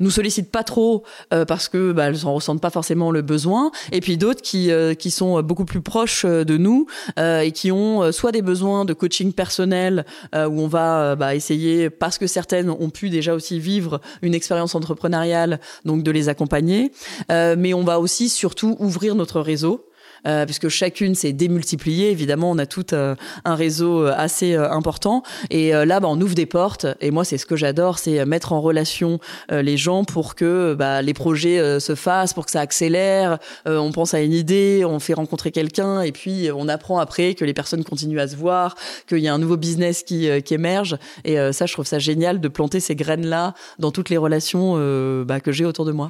nous 0.00 0.10
sollicitent 0.10 0.50
pas 0.50 0.64
trop 0.64 1.04
euh, 1.32 1.44
parce 1.44 1.68
que 1.68 1.92
bah, 1.92 2.04
elles 2.06 2.26
en 2.26 2.34
ressentent 2.34 2.60
pas 2.60 2.70
forcément 2.70 3.10
le 3.10 3.22
besoin, 3.22 3.70
et 3.92 4.00
puis 4.00 4.16
d'autres 4.16 4.42
qui 4.42 4.70
euh, 4.70 4.94
qui 4.94 5.10
sont 5.10 5.42
beaucoup 5.42 5.64
plus 5.64 5.80
proches 5.80 6.24
euh, 6.24 6.44
de 6.44 6.56
nous 6.56 6.86
et 7.18 7.52
qui 7.52 7.72
ont 7.72 8.12
soit 8.12 8.32
des 8.32 8.42
besoins 8.42 8.84
de 8.84 8.92
coaching 8.92 9.32
personnel 9.32 10.04
où 10.34 10.60
on 10.60 10.68
va 10.68 11.16
bah, 11.16 11.34
essayer 11.34 11.90
parce 11.90 12.18
que 12.18 12.26
certaines 12.26 12.70
ont 12.70 12.90
pu 12.90 13.10
déjà 13.10 13.34
aussi 13.34 13.58
vivre 13.58 14.00
une 14.22 14.34
expérience 14.34 14.74
entrepreneuriale, 14.74 15.60
donc 15.84 16.02
de 16.02 16.10
les 16.10 16.28
accompagner, 16.28 16.92
mais 17.28 17.74
on 17.74 17.82
va 17.82 18.00
aussi 18.00 18.28
surtout 18.28 18.76
ouvrir 18.78 19.14
notre 19.14 19.40
réseau 19.40 19.87
euh, 20.26 20.44
puisque 20.44 20.68
chacune 20.68 21.14
s'est 21.14 21.32
démultipliée. 21.32 22.10
Évidemment, 22.10 22.50
on 22.50 22.58
a 22.58 22.66
tout 22.66 22.94
euh, 22.94 23.14
un 23.44 23.54
réseau 23.54 24.06
euh, 24.06 24.14
assez 24.16 24.54
important. 24.54 25.22
Et 25.50 25.70
là, 25.70 26.00
bah, 26.00 26.08
on 26.10 26.20
ouvre 26.20 26.34
des 26.34 26.46
portes. 26.46 26.86
Et 27.00 27.10
moi, 27.10 27.24
c'est 27.24 27.38
ce 27.38 27.46
que 27.46 27.56
j'adore, 27.56 27.98
c'est 27.98 28.24
mettre 28.24 28.52
en 28.52 28.60
relation 28.60 29.18
les 29.50 29.76
gens 29.76 30.04
pour 30.04 30.34
que 30.34 30.74
bah, 30.74 31.02
les 31.02 31.14
projets 31.14 31.80
se 31.80 31.94
fassent, 31.94 32.32
pour 32.32 32.46
que 32.46 32.50
ça 32.50 32.60
accélère. 32.60 33.38
on 33.66 33.92
pense 33.92 34.14
à 34.14 34.20
une 34.20 34.32
idée, 34.32 34.84
on 34.84 34.98
fait 34.98 35.14
rencontrer 35.14 35.50
quelqu'un, 35.50 36.02
et 36.02 36.12
puis 36.12 36.50
on 36.54 36.68
apprend 36.68 36.98
après 36.98 37.34
que 37.34 37.44
les 37.44 37.54
personnes 37.54 37.84
continuent 37.84 38.20
à 38.20 38.28
se 38.28 38.36
voir, 38.36 38.76
qu'il 39.06 39.18
y 39.18 39.28
a 39.28 39.34
un 39.34 39.38
nouveau 39.38 39.56
business 39.56 40.02
qui, 40.02 40.26
émerge. 40.50 40.96
Et 41.24 41.36
ça, 41.52 41.66
je 41.66 41.72
trouve 41.72 41.86
ça 41.86 41.98
génial 41.98 42.40
de 42.40 42.48
planter 42.48 42.80
ces 42.80 42.94
graines-là 42.94 43.54
dans 43.78 43.90
toutes 43.90 44.10
les 44.10 44.18
relations 44.18 44.74
bah, 45.24 45.40
que 45.40 45.52
j'ai 45.52 45.64
autour 45.64 45.84
de 45.84 45.92
moi. 45.92 46.08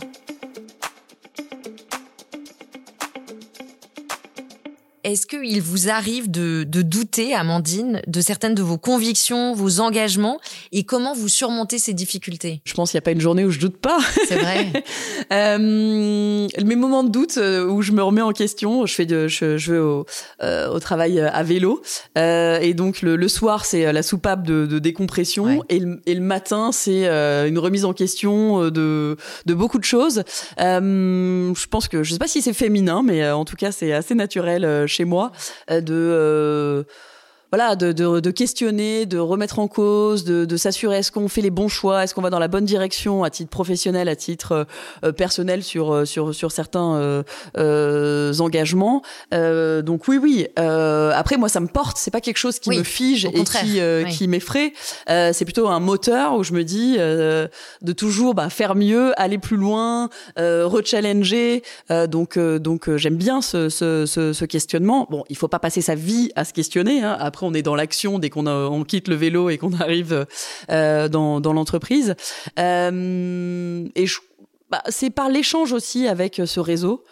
Est-ce 5.08 5.26
qu'il 5.26 5.62
vous 5.62 5.88
arrive 5.88 6.30
de, 6.30 6.64
de, 6.64 6.82
douter, 6.82 7.32
Amandine, 7.32 8.02
de 8.06 8.20
certaines 8.20 8.54
de 8.54 8.60
vos 8.62 8.76
convictions, 8.76 9.54
vos 9.54 9.80
engagements, 9.80 10.38
et 10.70 10.84
comment 10.84 11.14
vous 11.14 11.28
surmontez 11.28 11.78
ces 11.78 11.94
difficultés? 11.94 12.60
Je 12.66 12.74
pense 12.74 12.90
qu'il 12.90 12.98
n'y 12.98 13.04
a 13.04 13.06
pas 13.06 13.12
une 13.12 13.20
journée 13.22 13.46
où 13.46 13.50
je 13.50 13.58
doute 13.58 13.78
pas. 13.78 13.98
C'est 14.26 14.36
vrai. 14.36 14.66
euh, 15.32 16.46
mes 16.62 16.76
moments 16.76 17.04
de 17.04 17.08
doute 17.08 17.38
euh, 17.38 17.66
où 17.66 17.80
je 17.80 17.92
me 17.92 18.02
remets 18.02 18.20
en 18.20 18.32
question, 18.32 18.84
je 18.84 18.94
fais 18.94 19.06
de, 19.06 19.28
je, 19.28 19.56
je 19.56 19.72
vais 19.72 19.78
au, 19.78 20.04
euh, 20.42 20.68
au 20.68 20.78
travail 20.78 21.20
à 21.20 21.42
vélo, 21.42 21.80
euh, 22.18 22.58
et 22.58 22.74
donc 22.74 23.00
le, 23.00 23.16
le 23.16 23.28
soir 23.28 23.64
c'est 23.64 23.90
la 23.90 24.02
soupape 24.02 24.42
de, 24.42 24.66
de 24.66 24.78
décompression, 24.78 25.44
ouais. 25.44 25.60
et, 25.70 25.78
le, 25.78 26.02
et, 26.04 26.14
le, 26.14 26.20
matin 26.20 26.70
c'est 26.70 27.06
une 27.06 27.58
remise 27.58 27.86
en 27.86 27.94
question 27.94 28.68
de, 28.68 29.16
de 29.46 29.54
beaucoup 29.54 29.78
de 29.78 29.84
choses. 29.84 30.22
je 30.58 31.66
pense 31.68 31.88
que 31.88 32.02
je 32.02 32.12
sais 32.12 32.18
pas 32.18 32.28
si 32.28 32.42
c'est 32.42 32.52
féminin, 32.52 33.02
mais 33.02 33.30
en 33.30 33.46
tout 33.46 33.56
cas 33.56 33.72
c'est 33.72 33.94
assez 33.94 34.14
naturel 34.14 34.86
chez 34.98 35.04
moi 35.04 35.30
euh, 35.70 35.80
de 35.80 35.94
euh, 35.94 36.82
voilà, 37.50 37.76
de, 37.76 37.92
de, 37.92 38.20
de, 38.20 38.30
questionner, 38.30 39.06
de 39.06 39.18
remettre 39.18 39.58
en 39.58 39.68
cause, 39.68 40.24
de, 40.24 40.44
de 40.44 40.56
s'assurer 40.58 40.98
est-ce 40.98 41.10
qu'on 41.10 41.28
fait 41.28 41.40
les 41.40 41.50
bons 41.50 41.68
choix, 41.68 42.04
est-ce 42.04 42.14
qu'on 42.14 42.20
va 42.20 42.28
dans 42.28 42.38
la 42.38 42.48
bonne 42.48 42.66
direction 42.66 43.24
à 43.24 43.30
titre 43.30 43.50
professionnel, 43.50 44.08
à 44.08 44.16
titre 44.16 44.66
euh, 45.02 45.12
personnel 45.12 45.62
sur 45.62 45.92
euh, 45.92 46.04
sur 46.04 46.34
sur 46.34 46.52
certains 46.52 46.96
euh, 46.96 47.22
euh 47.56 48.38
engagements. 48.40 49.02
Euh, 49.32 49.80
donc 49.80 50.08
oui, 50.08 50.18
oui. 50.18 50.46
après, 50.56 51.38
moi, 51.38 51.48
ça 51.48 51.60
me 51.60 51.68
porte. 51.68 51.96
C'est 51.96 52.10
pas 52.10 52.20
quelque 52.20 52.36
chose 52.36 52.58
qui 52.58 52.68
oui, 52.68 52.78
me 52.78 52.82
fige 52.84 53.24
et 53.24 53.44
qui 53.44 53.80
oui. 53.80 54.10
qui 54.10 54.28
m'effraie. 54.28 54.72
c'est 55.06 55.44
plutôt 55.44 55.68
un 55.68 55.80
moteur 55.80 56.34
où 56.34 56.44
je 56.44 56.52
me 56.52 56.64
dis 56.64 56.96
de 56.98 57.92
toujours 57.92 58.34
bah, 58.34 58.50
faire 58.50 58.74
mieux, 58.74 59.18
aller 59.20 59.38
plus 59.38 59.56
loin, 59.56 60.10
rechallenger. 60.36 61.62
donc 62.08 62.38
donc 62.38 62.94
j'aime 62.96 63.16
bien 63.16 63.40
ce, 63.40 63.68
ce, 63.70 64.04
ce, 64.04 64.32
ce, 64.32 64.44
questionnement. 64.44 65.06
Bon, 65.10 65.24
il 65.30 65.36
faut 65.36 65.48
pas 65.48 65.58
passer 65.58 65.80
sa 65.80 65.94
vie 65.94 66.30
à 66.36 66.44
se 66.44 66.52
questionner. 66.52 67.02
Hein, 67.02 67.16
après 67.18 67.37
on 67.42 67.54
est 67.54 67.62
dans 67.62 67.74
l'action 67.74 68.18
dès 68.18 68.30
qu'on 68.30 68.46
on 68.46 68.84
quitte 68.84 69.08
le 69.08 69.14
vélo 69.14 69.50
et 69.50 69.58
qu'on 69.58 69.72
arrive 69.74 70.26
euh, 70.70 71.08
dans, 71.08 71.40
l'entreprise. 71.40 72.14
Euh, 72.58 73.86
et 73.94 74.06
bah, 74.70 74.82
c'est 74.88 75.10
par 75.10 75.28
l'échange 75.28 75.72
aussi 75.72 76.06
avec 76.06 76.42
ce 76.44 76.60
réseau. 76.60 77.04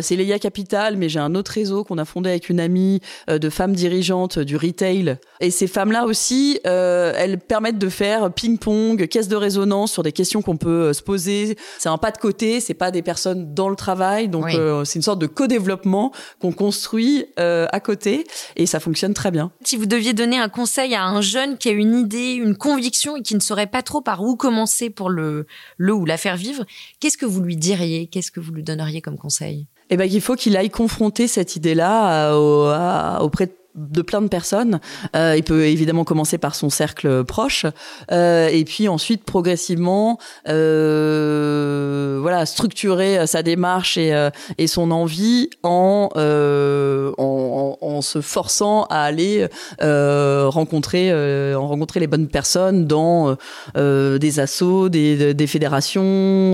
C'est 0.00 0.16
Leia 0.16 0.38
Capital, 0.38 0.96
mais 0.96 1.08
j'ai 1.08 1.20
un 1.20 1.34
autre 1.34 1.52
réseau 1.52 1.84
qu'on 1.84 1.98
a 1.98 2.04
fondé 2.04 2.30
avec 2.30 2.48
une 2.48 2.60
amie 2.60 3.00
de 3.28 3.50
femmes 3.50 3.74
dirigeantes 3.74 4.38
du 4.38 4.56
retail. 4.56 5.18
Et 5.40 5.50
ces 5.50 5.66
femmes-là 5.66 6.04
aussi, 6.04 6.60
elles 6.64 7.38
permettent 7.38 7.78
de 7.78 7.88
faire 7.88 8.32
ping-pong, 8.32 9.06
caisse 9.08 9.28
de 9.28 9.36
résonance 9.36 9.92
sur 9.92 10.02
des 10.02 10.12
questions 10.12 10.42
qu'on 10.42 10.56
peut 10.56 10.92
se 10.92 11.02
poser. 11.02 11.56
C'est 11.78 11.88
un 11.88 11.98
pas 11.98 12.10
de 12.10 12.18
côté, 12.18 12.60
c'est 12.60 12.74
pas 12.74 12.90
des 12.90 13.02
personnes 13.02 13.54
dans 13.54 13.68
le 13.68 13.76
travail, 13.76 14.28
donc 14.28 14.50
c'est 14.84 14.96
une 14.96 15.02
sorte 15.02 15.18
de 15.18 15.26
co-développement 15.26 16.12
qu'on 16.40 16.52
construit 16.52 17.26
à 17.36 17.80
côté 17.80 18.24
et 18.56 18.66
ça 18.66 18.80
fonctionne 18.80 19.14
très 19.14 19.30
bien. 19.30 19.52
Si 19.64 19.76
vous 19.76 19.86
deviez 19.86 20.12
donner 20.12 20.38
un 20.38 20.48
conseil 20.48 20.94
à 20.94 21.04
un 21.04 21.20
jeune 21.20 21.58
qui 21.58 21.68
a 21.68 21.72
une 21.72 21.94
idée, 21.94 22.32
une 22.34 22.56
conviction 22.56 23.16
et 23.16 23.22
qui 23.22 23.34
ne 23.34 23.40
saurait 23.40 23.66
pas 23.66 23.82
trop 23.82 24.00
par 24.00 24.22
où 24.22 24.36
commencer 24.36 24.90
pour 24.90 25.10
le, 25.10 25.46
le 25.76 25.92
ou 25.92 26.04
la 26.04 26.16
faire 26.16 26.36
vivre, 26.36 26.64
qu'est-ce 27.00 27.16
que 27.18 27.26
vous 27.26 27.40
lui 27.40 27.56
diriez? 27.56 28.06
Qu'est-ce 28.06 28.30
que 28.30 28.40
vous 28.40 28.52
lui 28.52 28.62
donneriez 28.62 29.00
comme 29.00 29.18
conseil? 29.18 29.66
Eh 29.90 29.96
ben, 29.96 30.08
il 30.10 30.20
faut 30.20 30.36
qu'il 30.36 30.56
aille 30.56 30.70
confronter 30.70 31.26
cette 31.26 31.56
idée-là 31.56 32.32
euh, 32.32 33.18
auprès 33.18 33.46
de 33.46 33.52
de 33.74 34.02
plein 34.02 34.20
de 34.20 34.28
personnes. 34.28 34.80
Euh, 35.14 35.34
il 35.36 35.44
peut 35.44 35.66
évidemment 35.66 36.04
commencer 36.04 36.38
par 36.38 36.54
son 36.54 36.70
cercle 36.70 37.24
proche 37.24 37.66
euh, 38.10 38.48
et 38.48 38.64
puis 38.64 38.88
ensuite 38.88 39.24
progressivement 39.24 40.18
euh, 40.48 42.18
voilà 42.20 42.46
structurer 42.46 43.26
sa 43.26 43.42
démarche 43.42 43.96
et, 43.96 44.66
son 44.66 44.90
envie 44.90 45.50
en, 45.62 46.08
en, 46.16 48.00
se 48.02 48.20
forçant 48.20 48.84
à 48.84 49.02
aller 49.02 49.46
rencontrer 49.80 51.12
en 51.54 51.68
rencontrer 51.68 52.00
les 52.00 52.06
bonnes 52.06 52.28
personnes 52.28 52.86
dans 52.86 53.36
des 53.74 54.40
assos, 54.40 54.88
des, 54.88 55.34
des 55.34 55.46
fédérations, 55.46 56.52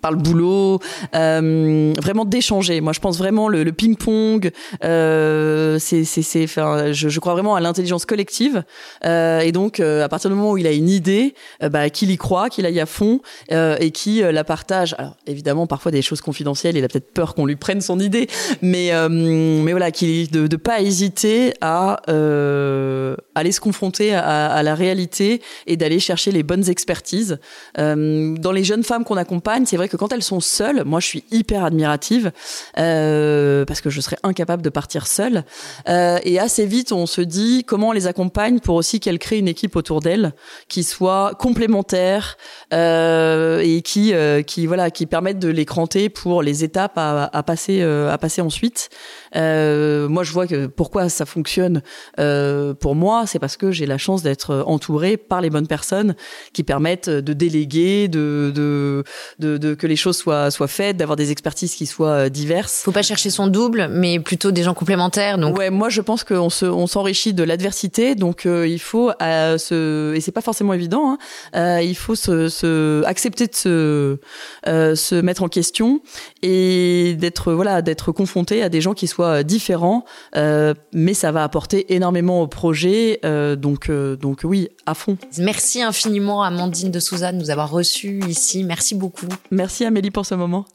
par 0.00 0.12
le 0.12 0.18
boulot, 0.18 0.80
vraiment 1.12 2.24
d'échanger. 2.24 2.80
Moi 2.80 2.92
je 2.92 3.00
pense 3.00 3.18
vraiment 3.18 3.48
le, 3.48 3.64
le 3.64 3.72
ping-pong 3.72 4.50
c'est 4.82 5.93
je, 6.02 7.18
crois 7.20 7.32
vraiment 7.34 7.54
à 7.54 7.60
l'intelligence 7.60 8.04
collective. 8.06 8.64
Euh, 9.04 9.40
et 9.40 9.52
donc 9.52 9.80
euh, 9.80 10.04
à 10.04 10.08
partir 10.08 10.30
du 10.30 10.36
moment 10.36 10.52
où 10.52 10.58
il 10.58 10.66
a 10.66 10.72
une 10.72 10.88
idée 10.88 11.34
euh, 11.62 11.68
bah 11.68 11.90
qu'il 11.90 12.10
y 12.10 12.16
croit 12.16 12.48
qu'il 12.48 12.66
aille 12.66 12.80
à 12.80 12.86
fond 12.86 13.20
et 13.50 13.90
qui 13.90 14.22
la 14.22 14.44
partage. 14.44 14.94
Alors 14.98 15.16
évidemment 15.26 15.66
parfois 15.66 15.92
des 15.92 16.02
choses 16.02 16.20
confidentielles 16.20 16.76
il 16.76 16.84
a 16.84 16.88
peut-être 16.88 17.12
peur 17.12 17.34
qu'on 17.34 17.46
lui 17.46 17.56
prenne 17.56 17.80
son 17.80 17.98
idée 17.98 18.28
mais 18.62 18.90
voilà 19.70 19.90
qu'il 19.90 20.30
de 20.30 20.46
de 20.46 20.56
pas 20.56 20.80
hésiter 20.80 21.54
à 21.60 22.00
aller 23.34 23.52
se 23.52 23.60
confronter 23.60 24.14
à, 24.14 24.62
la 24.62 24.74
réalité 24.74 25.42
et 25.66 25.76
d'aller 25.76 25.98
chercher 25.98 26.30
les 26.30 26.42
bonnes 26.42 26.68
expertises. 26.68 27.38
Dans 27.76 28.52
les 28.52 28.64
jeunes 28.64 28.84
femmes 28.84 29.04
qu'on 29.04 29.16
accompagne 29.16 29.66
c'est 29.66 29.76
vrai 29.76 29.88
que 29.88 29.96
quand 29.96 30.12
elles 30.12 30.22
sont 30.22 30.40
seules 30.40 30.84
moi 30.84 31.00
je 31.00 31.06
suis 31.06 31.24
hyper 31.30 31.64
admirative 31.64 32.32
parce 32.74 33.80
que 33.80 33.90
je 33.90 34.00
serais 34.00 34.18
incapable 34.22 34.62
de 34.62 34.70
partir 34.70 35.06
seule 35.06 35.44
euh, 35.88 36.18
et 36.24 36.38
assez 36.38 36.66
vite, 36.66 36.92
on 36.92 37.06
se 37.06 37.20
dit 37.20 37.64
comment 37.64 37.88
on 37.88 37.92
les 37.92 38.06
accompagne 38.06 38.60
pour 38.60 38.76
aussi 38.76 39.00
qu'elles 39.00 39.18
créent 39.18 39.38
une 39.38 39.48
équipe 39.48 39.76
autour 39.76 40.00
d'elles 40.00 40.32
qui 40.68 40.82
soit 40.82 41.34
complémentaire 41.38 42.36
euh, 42.72 43.60
et 43.62 43.82
qui, 43.82 44.14
euh, 44.14 44.42
qui 44.42 44.66
voilà, 44.66 44.90
qui 44.90 45.06
permettent 45.06 45.38
de 45.38 45.48
les 45.48 45.64
cranter 45.64 46.08
pour 46.08 46.42
les 46.42 46.64
étapes 46.64 46.96
à, 46.96 47.30
à 47.32 47.42
passer, 47.42 47.82
euh, 47.82 48.12
à 48.12 48.18
passer 48.18 48.40
ensuite. 48.40 48.88
Euh, 49.36 50.08
moi, 50.08 50.22
je 50.22 50.32
vois 50.32 50.46
que 50.46 50.66
pourquoi 50.66 51.08
ça 51.08 51.26
fonctionne 51.26 51.82
pour 52.80 52.94
moi, 52.94 53.24
c'est 53.26 53.38
parce 53.38 53.56
que 53.56 53.70
j'ai 53.70 53.86
la 53.86 53.98
chance 53.98 54.22
d'être 54.22 54.64
entourée 54.66 55.16
par 55.16 55.40
les 55.40 55.50
bonnes 55.50 55.66
personnes 55.66 56.14
qui 56.52 56.62
permettent 56.62 57.08
de 57.08 57.32
déléguer, 57.32 58.08
de, 58.08 58.52
de, 58.54 59.04
de, 59.38 59.58
de 59.58 59.74
que 59.74 59.86
les 59.86 59.96
choses 59.96 60.16
soient, 60.16 60.50
soient 60.50 60.68
faites, 60.68 60.96
d'avoir 60.96 61.16
des 61.16 61.30
expertises 61.30 61.74
qui 61.74 61.86
soient 61.86 62.28
diverses. 62.30 62.82
Faut 62.84 62.92
pas 62.92 63.02
chercher 63.02 63.30
son 63.30 63.46
double, 63.46 63.88
mais 63.90 64.18
plutôt 64.20 64.50
des 64.50 64.62
gens 64.62 64.74
complémentaires. 64.74 65.38
Donc 65.38 65.58
ouais, 65.58 65.70
moi 65.70 65.88
je 65.88 66.00
pense 66.00 66.24
qu'on 66.24 66.50
se, 66.50 66.66
on 66.66 66.86
s'enrichit 66.86 67.32
de 67.32 67.42
l'adversité, 67.42 68.14
donc 68.14 68.46
euh, 68.46 68.66
il 68.66 68.80
faut 68.80 69.10
euh, 69.22 69.58
se, 69.58 70.14
et 70.14 70.20
c'est 70.20 70.32
pas 70.32 70.40
forcément 70.40 70.72
évident, 70.72 71.12
hein, 71.12 71.18
euh, 71.56 71.82
il 71.82 71.96
faut 71.96 72.14
se, 72.14 72.48
se, 72.48 73.02
accepter 73.04 73.46
de 73.46 73.54
se, 73.54 74.18
euh, 74.66 74.94
se 74.94 75.14
mettre 75.14 75.42
en 75.42 75.48
question 75.48 76.00
et 76.42 77.14
d'être 77.18 77.52
voilà, 77.52 77.82
d'être 77.82 78.12
confronté 78.12 78.62
à 78.62 78.68
des 78.68 78.80
gens 78.80 78.94
qui 78.94 79.06
soient 79.06 79.23
différents, 79.44 80.04
euh, 80.36 80.74
mais 80.92 81.14
ça 81.14 81.32
va 81.32 81.42
apporter 81.42 81.94
énormément 81.94 82.42
au 82.42 82.46
projet, 82.46 83.20
donc 83.56 83.90
donc 83.90 84.40
oui, 84.44 84.68
à 84.86 84.94
fond. 84.94 85.16
Merci 85.38 85.82
infiniment 85.82 86.42
Amandine 86.42 86.90
de 86.90 87.00
Souza 87.00 87.32
de 87.32 87.38
nous 87.38 87.50
avoir 87.50 87.70
reçus 87.70 88.20
ici, 88.28 88.64
merci 88.64 88.94
beaucoup. 88.94 89.28
Merci 89.50 89.84
Amélie 89.84 90.10
pour 90.10 90.26
ce 90.26 90.34
moment. 90.34 90.66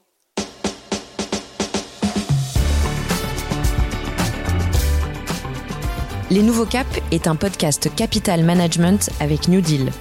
Les 6.32 6.44
Nouveaux 6.44 6.66
Caps 6.66 7.00
est 7.12 7.26
un 7.26 7.36
podcast 7.36 7.90
Capital 7.96 8.44
Management 8.44 9.10
avec 9.20 9.48
New 9.48 9.62
Deal. 9.62 9.92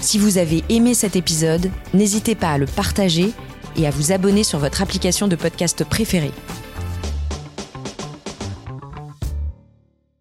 Si 0.00 0.16
vous 0.16 0.38
avez 0.38 0.62
aimé 0.68 0.94
cet 0.94 1.16
épisode, 1.16 1.72
n'hésitez 1.92 2.36
pas 2.36 2.50
à 2.50 2.58
le 2.58 2.66
partager 2.66 3.32
et 3.76 3.84
à 3.84 3.90
vous 3.90 4.12
abonner 4.12 4.44
sur 4.44 4.60
votre 4.60 4.80
application 4.80 5.26
de 5.26 5.34
podcast 5.34 5.82
préférée. 5.84 6.30